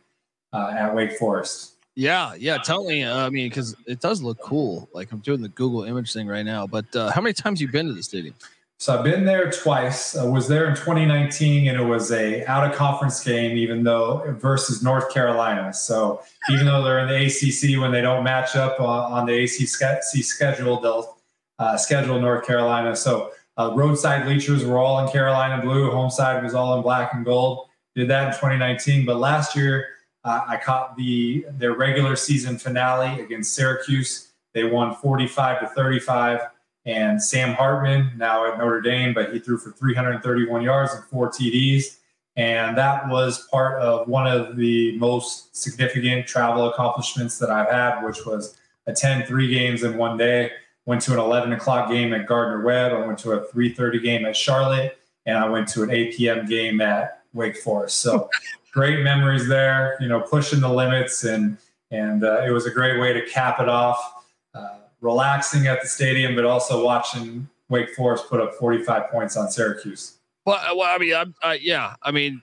uh, 0.53 0.75
at 0.77 0.95
Wake 0.95 1.17
Forest. 1.17 1.73
Yeah, 1.95 2.35
yeah. 2.35 2.59
Tell 2.59 2.85
me, 2.85 3.03
uh, 3.03 3.25
I 3.25 3.29
mean, 3.29 3.49
because 3.49 3.75
it 3.87 3.99
does 3.99 4.21
look 4.21 4.39
cool. 4.39 4.87
Like 4.93 5.11
I'm 5.11 5.19
doing 5.19 5.41
the 5.41 5.49
Google 5.49 5.83
image 5.83 6.13
thing 6.13 6.27
right 6.27 6.45
now. 6.45 6.67
But 6.67 6.95
uh, 6.95 7.11
how 7.11 7.21
many 7.21 7.33
times 7.33 7.59
you 7.59 7.67
been 7.67 7.87
to 7.87 7.93
the 7.93 8.03
stadium? 8.03 8.35
So 8.77 8.97
I've 8.97 9.03
been 9.03 9.25
there 9.25 9.51
twice. 9.51 10.15
I 10.15 10.23
was 10.23 10.47
there 10.47 10.69
in 10.69 10.75
2019, 10.75 11.67
and 11.67 11.81
it 11.81 11.83
was 11.83 12.11
a 12.11 12.45
out 12.45 12.69
of 12.69 12.77
conference 12.77 13.21
game, 13.21 13.57
even 13.57 13.83
though 13.83 14.23
versus 14.37 14.83
North 14.83 15.11
Carolina. 15.11 15.73
So 15.73 16.21
even 16.51 16.67
though 16.67 16.83
they're 16.83 16.99
in 16.99 17.09
the 17.09 17.25
ACC, 17.25 17.81
when 17.81 17.91
they 17.91 17.99
don't 17.99 18.23
match 18.23 18.55
up 18.55 18.79
on, 18.79 19.11
on 19.11 19.25
the 19.25 19.43
ACC 19.43 20.23
schedule, 20.23 20.79
they'll 20.79 21.18
uh, 21.59 21.77
schedule 21.77 22.19
North 22.19 22.45
Carolina. 22.47 22.95
So 22.95 23.31
uh, 23.57 23.71
roadside 23.75 24.23
bleachers 24.23 24.65
were 24.65 24.77
all 24.77 25.05
in 25.05 25.11
Carolina 25.11 25.61
blue. 25.61 25.91
Home 25.91 26.09
side 26.09 26.43
was 26.43 26.55
all 26.55 26.77
in 26.77 26.81
black 26.81 27.13
and 27.13 27.25
gold. 27.25 27.67
Did 27.95 28.07
that 28.09 28.27
in 28.27 28.33
2019, 28.33 29.05
but 29.05 29.17
last 29.17 29.55
year 29.55 29.87
uh, 30.23 30.41
I 30.47 30.57
caught 30.57 30.95
the 30.95 31.45
their 31.51 31.73
regular 31.73 32.15
season 32.15 32.57
finale 32.57 33.21
against 33.21 33.53
Syracuse. 33.53 34.31
They 34.53 34.63
won 34.63 34.95
45 34.95 35.61
to 35.61 35.67
35. 35.67 36.41
And 36.85 37.21
Sam 37.21 37.53
Hartman, 37.53 38.13
now 38.17 38.51
at 38.51 38.57
Notre 38.57 38.81
Dame, 38.81 39.13
but 39.13 39.33
he 39.33 39.39
threw 39.39 39.57
for 39.57 39.71
331 39.71 40.61
yards 40.61 40.93
and 40.93 41.03
four 41.05 41.29
TDs. 41.29 41.97
And 42.35 42.77
that 42.77 43.07
was 43.09 43.47
part 43.47 43.81
of 43.81 44.07
one 44.07 44.25
of 44.25 44.55
the 44.55 44.97
most 44.97 45.55
significant 45.55 46.25
travel 46.25 46.69
accomplishments 46.69 47.37
that 47.39 47.49
I've 47.49 47.69
had, 47.69 48.01
which 48.01 48.25
was 48.25 48.57
attend 48.87 49.25
three 49.25 49.53
games 49.53 49.83
in 49.83 49.97
one 49.97 50.17
day 50.17 50.51
went 50.85 51.01
to 51.03 51.13
an 51.13 51.19
11 51.19 51.51
o'clock 51.53 51.89
game 51.89 52.13
at 52.13 52.25
Gardner 52.25 52.63
Webb. 52.63 52.93
I 52.93 53.05
went 53.05 53.19
to 53.19 53.33
a 53.33 53.45
3:30 53.47 54.01
game 54.01 54.25
at 54.25 54.35
Charlotte, 54.35 54.97
and 55.25 55.37
I 55.37 55.47
went 55.47 55.67
to 55.69 55.83
an 55.83 55.91
8 55.91 56.15
p.m. 56.15 56.45
game 56.45 56.81
at 56.81 57.23
Wake 57.33 57.57
Forest. 57.57 57.99
So 57.99 58.29
great 58.71 59.03
memories 59.03 59.47
there. 59.47 59.97
You 59.99 60.07
know, 60.07 60.21
pushing 60.21 60.59
the 60.59 60.69
limits, 60.69 61.23
and 61.23 61.57
and 61.91 62.23
uh, 62.23 62.43
it 62.45 62.51
was 62.51 62.65
a 62.65 62.71
great 62.71 62.99
way 62.99 63.13
to 63.13 63.25
cap 63.27 63.59
it 63.59 63.69
off. 63.69 64.25
Uh, 64.53 64.79
relaxing 65.01 65.67
at 65.67 65.81
the 65.81 65.87
stadium, 65.87 66.35
but 66.35 66.45
also 66.45 66.83
watching 66.83 67.47
Wake 67.69 67.93
Forest 67.95 68.29
put 68.29 68.41
up 68.41 68.55
45 68.55 69.09
points 69.09 69.37
on 69.37 69.49
Syracuse. 69.49 70.17
Well, 70.45 70.57
uh, 70.57 70.75
well 70.75 70.93
I 70.93 70.97
mean, 70.97 71.15
I'm, 71.15 71.35
uh, 71.43 71.55
yeah, 71.59 71.95
I 72.01 72.11
mean, 72.11 72.41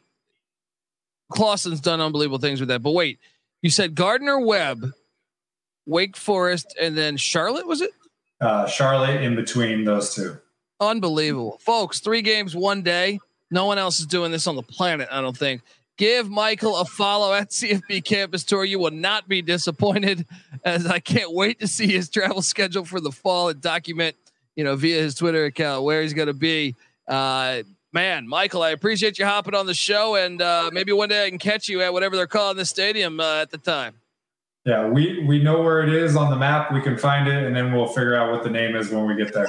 Clawson's 1.33 1.81
done 1.81 2.01
unbelievable 2.01 2.38
things 2.38 2.61
with 2.61 2.68
that. 2.68 2.83
But 2.83 2.92
wait, 2.92 3.18
you 3.62 3.70
said 3.70 3.94
Gardner 3.94 4.38
Webb, 4.38 4.92
Wake 5.87 6.16
Forest, 6.16 6.75
and 6.81 6.96
then 6.96 7.16
Charlotte 7.16 7.66
was 7.66 7.81
it? 7.81 7.90
Uh, 8.40 8.66
Charlotte 8.66 9.22
in 9.22 9.35
between 9.35 9.85
those 9.85 10.14
two. 10.14 10.38
Unbelievable, 10.81 11.59
folks! 11.62 12.01
Three 12.01 12.22
games, 12.22 12.55
one 12.55 12.83
day. 12.83 13.18
No 13.51 13.64
one 13.66 13.79
else 13.79 14.01
is 14.01 14.07
doing 14.07 14.33
this 14.33 14.46
on 14.46 14.57
the 14.57 14.62
planet. 14.62 15.09
I 15.11 15.20
don't 15.20 15.37
think. 15.37 15.62
Give 15.96 16.29
Michael 16.29 16.77
a 16.77 16.85
follow 16.85 17.33
at 17.33 17.51
CFB 17.51 18.05
Campus 18.05 18.44
Tour. 18.44 18.64
You 18.64 18.79
will 18.79 18.90
not 18.90 19.29
be 19.29 19.40
disappointed, 19.40 20.27
as 20.64 20.87
I 20.87 20.99
can't 20.99 21.33
wait 21.33 21.61
to 21.61 21.66
see 21.66 21.87
his 21.87 22.11
travel 22.11 22.42
schedule 22.42 22.85
for 22.85 23.01
the 23.01 23.11
fall 23.11 23.49
and 23.49 23.61
document, 23.61 24.16
you 24.57 24.64
know, 24.64 24.77
via 24.77 25.01
his 25.01 25.14
Twitter 25.14 25.46
account 25.46 25.85
where 25.85 26.03
he's 26.03 26.12
going 26.12 26.27
to 26.27 26.35
be. 26.35 26.75
Uh, 27.09 27.62
man, 27.92 28.29
Michael, 28.29 28.62
I 28.62 28.70
appreciate 28.70 29.18
you 29.18 29.25
hopping 29.25 29.55
on 29.55 29.64
the 29.64 29.72
show, 29.72 30.16
and 30.16 30.42
uh, 30.42 30.70
maybe 30.70 30.92
one 30.92 31.09
day 31.09 31.25
I 31.25 31.31
can 31.31 31.38
catch 31.38 31.68
you 31.68 31.81
at 31.81 31.94
whatever 31.94 32.16
they're 32.16 32.27
calling 32.27 32.59
the 32.59 32.66
stadium 32.66 33.18
uh, 33.18 33.40
at 33.40 33.51
the 33.51 33.59
time. 33.59 33.94
Yeah, 34.66 34.88
we 34.88 35.22
we 35.22 35.40
know 35.40 35.62
where 35.62 35.85
it 35.85 35.94
is 35.94 36.16
on 36.16 36.29
the 36.29 36.37
map. 36.37 36.72
We 36.72 36.81
can 36.81 36.98
find 36.98 37.29
it, 37.29 37.44
and 37.44 37.55
then 37.55 37.72
we'll 37.72 37.87
figure 37.87 38.16
out 38.16 38.33
what 38.33 38.42
the 38.42 38.50
name 38.50 38.74
is 38.74 38.90
when 38.90 39.07
we 39.07 39.14
get 39.14 39.33
there. 39.33 39.46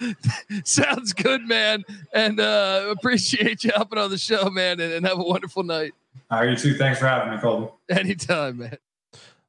Sounds 0.64 1.12
good, 1.12 1.46
man. 1.46 1.84
And 2.14 2.40
uh, 2.40 2.86
appreciate 2.90 3.62
you 3.62 3.72
hopping 3.74 3.98
on 3.98 4.08
the 4.08 4.16
show, 4.16 4.48
man. 4.48 4.80
And, 4.80 4.90
and 4.90 5.06
have 5.06 5.18
a 5.18 5.22
wonderful 5.22 5.64
night. 5.64 5.92
All 6.30 6.40
right, 6.40 6.48
you 6.48 6.56
too. 6.56 6.74
Thanks 6.74 6.98
for 6.98 7.06
having 7.06 7.34
me, 7.34 7.38
Colton. 7.40 7.68
Anytime, 7.90 8.56
man. 8.56 8.78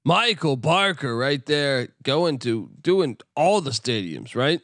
Michael 0.04 0.58
Barker, 0.58 1.16
right 1.16 1.46
there, 1.46 1.88
going 2.04 2.38
to 2.40 2.70
doing 2.82 3.18
all 3.38 3.62
the 3.62 3.72
stadiums, 3.72 4.36
right? 4.36 4.60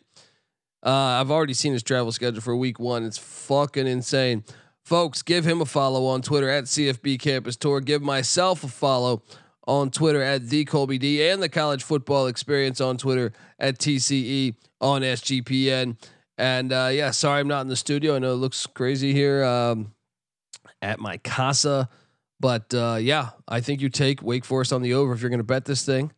Uh, 0.85 0.89
I've 0.89 1.31
already 1.31 1.53
seen 1.53 1.71
his 1.71 1.81
travel 1.81 2.11
schedule 2.11 2.41
for 2.41 2.57
week 2.57 2.77
one. 2.77 3.05
It's 3.05 3.17
fucking 3.17 3.87
insane. 3.87 4.43
Folks, 4.83 5.21
give 5.21 5.45
him 5.45 5.61
a 5.61 5.65
follow 5.65 6.07
on 6.07 6.21
Twitter 6.21 6.49
at 6.49 6.65
CFB 6.65 7.21
Campus 7.21 7.55
Tour. 7.55 7.79
Give 7.79 8.01
myself 8.01 8.65
a 8.65 8.67
follow 8.67 9.23
on 9.69 9.91
Twitter 9.91 10.19
at 10.19 10.49
the 10.49 10.65
Colby 10.65 10.97
D 10.97 11.29
and 11.29 11.43
the 11.43 11.47
College 11.47 11.83
Football 11.83 12.25
Experience 12.25 12.81
on 12.81 12.97
Twitter 12.97 13.31
at 13.59 13.77
TCE 13.77 14.55
on 14.81 15.03
SGPN. 15.03 15.95
And 16.39 16.73
uh, 16.73 16.89
yeah, 16.91 17.11
sorry 17.11 17.39
I'm 17.39 17.47
not 17.47 17.61
in 17.61 17.67
the 17.67 17.75
studio. 17.75 18.15
I 18.15 18.19
know 18.19 18.31
it 18.31 18.37
looks 18.37 18.65
crazy 18.65 19.13
here 19.13 19.43
um, 19.43 19.93
at 20.81 20.99
my 20.99 21.17
casa, 21.17 21.87
but 22.39 22.73
uh, 22.73 22.97
yeah, 22.99 23.29
I 23.47 23.61
think 23.61 23.81
you 23.81 23.89
take 23.89 24.23
Wake 24.23 24.43
Forest 24.43 24.73
on 24.73 24.81
the 24.81 24.95
over 24.95 25.13
if 25.13 25.21
you're 25.21 25.29
going 25.29 25.37
to 25.37 25.43
bet 25.43 25.65
this 25.65 25.85
thing. 25.85 26.13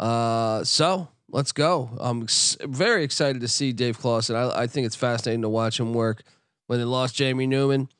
Uh, 0.00 0.64
so 0.64 1.08
let's 1.28 1.52
go. 1.52 1.90
I'm 2.00 2.22
ex- 2.22 2.56
very 2.62 3.04
excited 3.04 3.42
to 3.42 3.48
see 3.48 3.74
Dave 3.74 3.98
Clawson. 3.98 4.34
I, 4.34 4.62
I 4.62 4.66
think 4.66 4.86
it's 4.86 4.96
fascinating 4.96 5.42
to 5.42 5.50
watch 5.50 5.78
him 5.78 5.92
work. 5.92 6.22
When 6.68 6.78
they 6.78 6.86
lost 6.86 7.14
Jamie 7.14 7.46
Newman, 7.46 7.90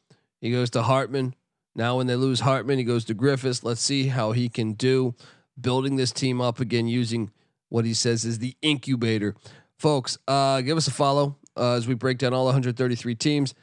he 0.41 0.51
goes 0.51 0.71
to 0.71 0.83
Hartman. 0.83 1.35
Now, 1.79 1.97
when 1.97 2.09
they 2.09 2.17
lose 2.17 2.41
Hartman, 2.41 2.79
he 2.79 2.85
goes 2.85 3.05
to 3.05 3.15
Griffis. 3.15 3.63
Let's 3.63 3.81
see 3.81 4.09
how 4.09 4.33
he 4.33 4.49
can 4.49 4.73
do 4.73 5.15
building 5.59 5.95
this 5.95 6.11
team 6.11 6.41
up 6.41 6.59
again 6.59 6.89
using 6.89 7.31
what 7.69 7.85
he 7.85 7.95
says 7.95 8.25
is 8.25 8.41
the 8.41 8.57
incubator. 8.63 9.37
Folks, 9.79 10.19
uh, 10.27 10.61
give 10.61 10.77
us 10.77 10.89
a 10.89 10.91
follow 10.91 11.37
uh, 11.57 11.75
as 11.75 11.87
we 11.87 11.95
break 11.95 12.19
down 12.19 12.35
all 12.35 12.47
133 12.47 13.15
teams. 13.15 13.55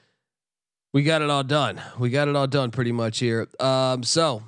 We 0.93 1.03
got 1.03 1.21
it 1.23 1.29
all 1.29 1.43
done. 1.43 1.81
We 1.99 2.09
got 2.09 2.29
it 2.29 2.37
all 2.37 2.47
done 2.47 2.71
pretty 2.71 2.93
much 2.93 3.19
here. 3.19 3.49
Um, 3.59 4.01
so 4.01 4.43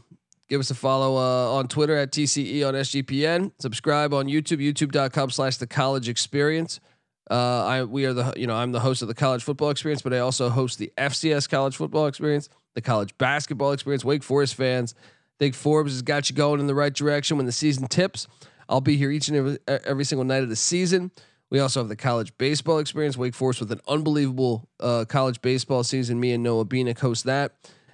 give 0.47 0.61
us 0.61 0.71
a 0.71 0.75
follow 0.75 1.17
uh, 1.17 1.57
on 1.57 1.67
Twitter 1.67 1.97
at 1.97 2.13
TCE 2.13 2.65
on 2.65 2.73
SGPN. 2.73 3.51
Subscribe 3.59 4.13
on 4.13 4.27
YouTube, 4.27 4.65
youtube.com 4.65 5.29
slash 5.29 5.57
the 5.57 5.67
college 5.67 6.07
experience. 6.07 6.79
Uh, 7.29 7.65
I 7.65 7.83
we 7.83 8.05
are 8.05 8.13
the 8.13 8.33
you 8.37 8.47
know 8.47 8.55
I'm 8.55 8.71
the 8.71 8.79
host 8.79 9.01
of 9.01 9.07
the 9.07 9.13
college 9.13 9.43
football 9.43 9.69
experience, 9.69 10.01
but 10.01 10.13
I 10.13 10.19
also 10.19 10.49
host 10.49 10.79
the 10.79 10.91
FCS 10.97 11.49
college 11.49 11.75
football 11.75 12.07
experience 12.07 12.49
the 12.77 12.81
college 12.81 13.17
basketball 13.17 13.71
experience. 13.71 14.05
Wake 14.05 14.21
Forest 14.21 14.53
fans, 14.53 14.93
I 14.99 15.35
think 15.39 15.55
Forbes 15.55 15.93
has 15.93 16.03
got 16.03 16.29
you 16.29 16.35
going 16.35 16.59
in 16.59 16.67
the 16.67 16.75
right 16.75 16.93
direction 16.93 17.35
when 17.35 17.47
the 17.47 17.51
season 17.51 17.87
tips. 17.87 18.27
I'll 18.69 18.81
be 18.81 18.97
here 18.97 19.09
each 19.09 19.29
and 19.29 19.37
every, 19.37 19.57
every 19.67 20.03
single 20.03 20.25
night 20.25 20.43
of 20.43 20.49
the 20.49 20.55
season. 20.55 21.09
We 21.49 21.59
also 21.59 21.79
have 21.79 21.89
the 21.89 21.95
college 21.95 22.37
baseball 22.37 22.77
experience. 22.77 23.17
Wake 23.17 23.33
Forest 23.33 23.61
with 23.61 23.71
an 23.71 23.81
unbelievable 23.87 24.69
uh, 24.79 25.05
college 25.09 25.41
baseball 25.41 25.83
season. 25.83 26.19
Me 26.19 26.33
and 26.33 26.43
Noah 26.43 26.65
Beanick 26.65 26.99
host 26.99 27.23
that. 27.23 27.53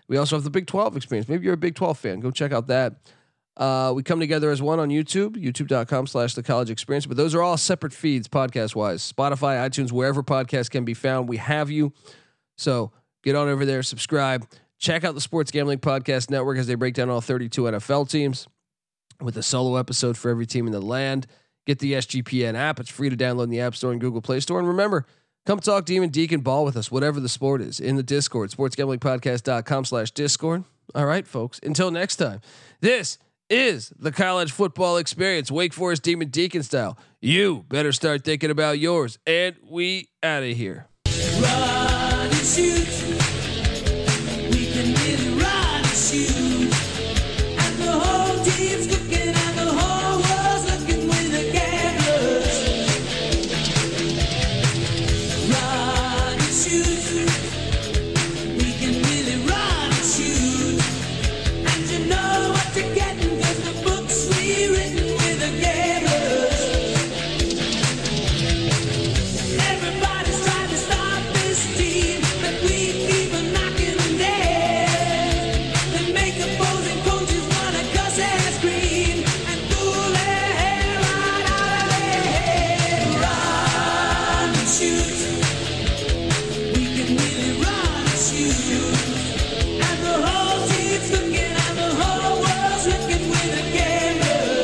We 0.09 0.17
also 0.17 0.35
have 0.35 0.43
the 0.43 0.49
Big 0.49 0.67
12 0.67 0.97
experience. 0.97 1.29
Maybe 1.29 1.45
you're 1.45 1.53
a 1.53 1.57
Big 1.57 1.75
12 1.75 1.97
fan. 1.97 2.19
Go 2.19 2.29
check 2.29 2.51
out 2.51 2.67
that. 2.67 2.95
Uh, 3.55 3.93
we 3.95 4.01
come 4.01 4.19
together 4.19 4.49
as 4.49 4.61
one 4.61 4.79
on 4.79 4.89
YouTube, 4.89 5.35
youtube.com 5.35 6.07
slash 6.07 6.33
the 6.33 6.41
college 6.41 6.69
experience. 6.69 7.05
But 7.05 7.17
those 7.17 7.35
are 7.35 7.41
all 7.41 7.57
separate 7.57 7.93
feeds, 7.93 8.27
podcast 8.27 8.75
wise. 8.75 9.11
Spotify, 9.11 9.67
iTunes, 9.67 9.91
wherever 9.91 10.23
podcasts 10.23 10.69
can 10.69 10.85
be 10.85 10.93
found, 10.93 11.29
we 11.29 11.37
have 11.37 11.69
you. 11.69 11.93
So 12.57 12.91
get 13.23 13.35
on 13.35 13.47
over 13.47 13.65
there, 13.65 13.83
subscribe, 13.83 14.47
check 14.79 15.03
out 15.03 15.13
the 15.13 15.21
Sports 15.21 15.51
Gambling 15.51 15.79
Podcast 15.79 16.29
Network 16.31 16.57
as 16.57 16.67
they 16.67 16.75
break 16.75 16.95
down 16.95 17.09
all 17.09 17.21
32 17.21 17.63
NFL 17.63 18.09
teams 18.09 18.47
with 19.21 19.37
a 19.37 19.43
solo 19.43 19.77
episode 19.77 20.17
for 20.17 20.29
every 20.29 20.45
team 20.45 20.65
in 20.65 20.73
the 20.73 20.81
land. 20.81 21.27
Get 21.65 21.79
the 21.79 21.93
SGPN 21.93 22.55
app. 22.55 22.79
It's 22.79 22.89
free 22.89 23.09
to 23.09 23.15
download 23.15 23.45
in 23.45 23.49
the 23.49 23.61
App 23.61 23.75
Store 23.75 23.91
and 23.91 24.01
Google 24.01 24.21
Play 24.21 24.39
Store. 24.39 24.59
And 24.59 24.67
remember, 24.67 25.05
come 25.45 25.59
talk 25.59 25.85
Demon 25.85 26.09
Deacon 26.09 26.41
ball 26.41 26.65
with 26.65 26.75
us, 26.75 26.91
whatever 26.91 27.19
the 27.19 27.29
sport 27.29 27.61
is, 27.61 27.79
in 27.79 27.95
the 27.95 28.03
Discord, 28.03 28.51
sportsgamblingpodcast.com 28.51 29.85
slash 29.85 30.11
Discord. 30.11 30.65
All 30.93 31.05
right, 31.05 31.25
folks. 31.25 31.59
Until 31.63 31.89
next 31.89 32.17
time, 32.17 32.41
this 32.81 33.17
is 33.49 33.91
the 33.97 34.11
college 34.11 34.51
football 34.51 34.97
experience, 34.97 35.51
Wake 35.51 35.73
Forest 35.73 36.03
Demon 36.03 36.29
Deacon 36.29 36.63
style. 36.63 36.97
You 37.21 37.65
better 37.69 37.91
start 37.91 38.23
thinking 38.23 38.49
about 38.49 38.79
yours. 38.79 39.17
And 39.25 39.55
we 39.63 40.09
out 40.21 40.43
of 40.43 40.55
here. 40.55 40.87
Run 41.41 42.27
and 42.27 42.33
shoot. 42.35 42.87
We 44.51 44.65
can 44.71 45.37
run 45.37 45.83
and 45.83 45.87
shoot. 45.87 46.52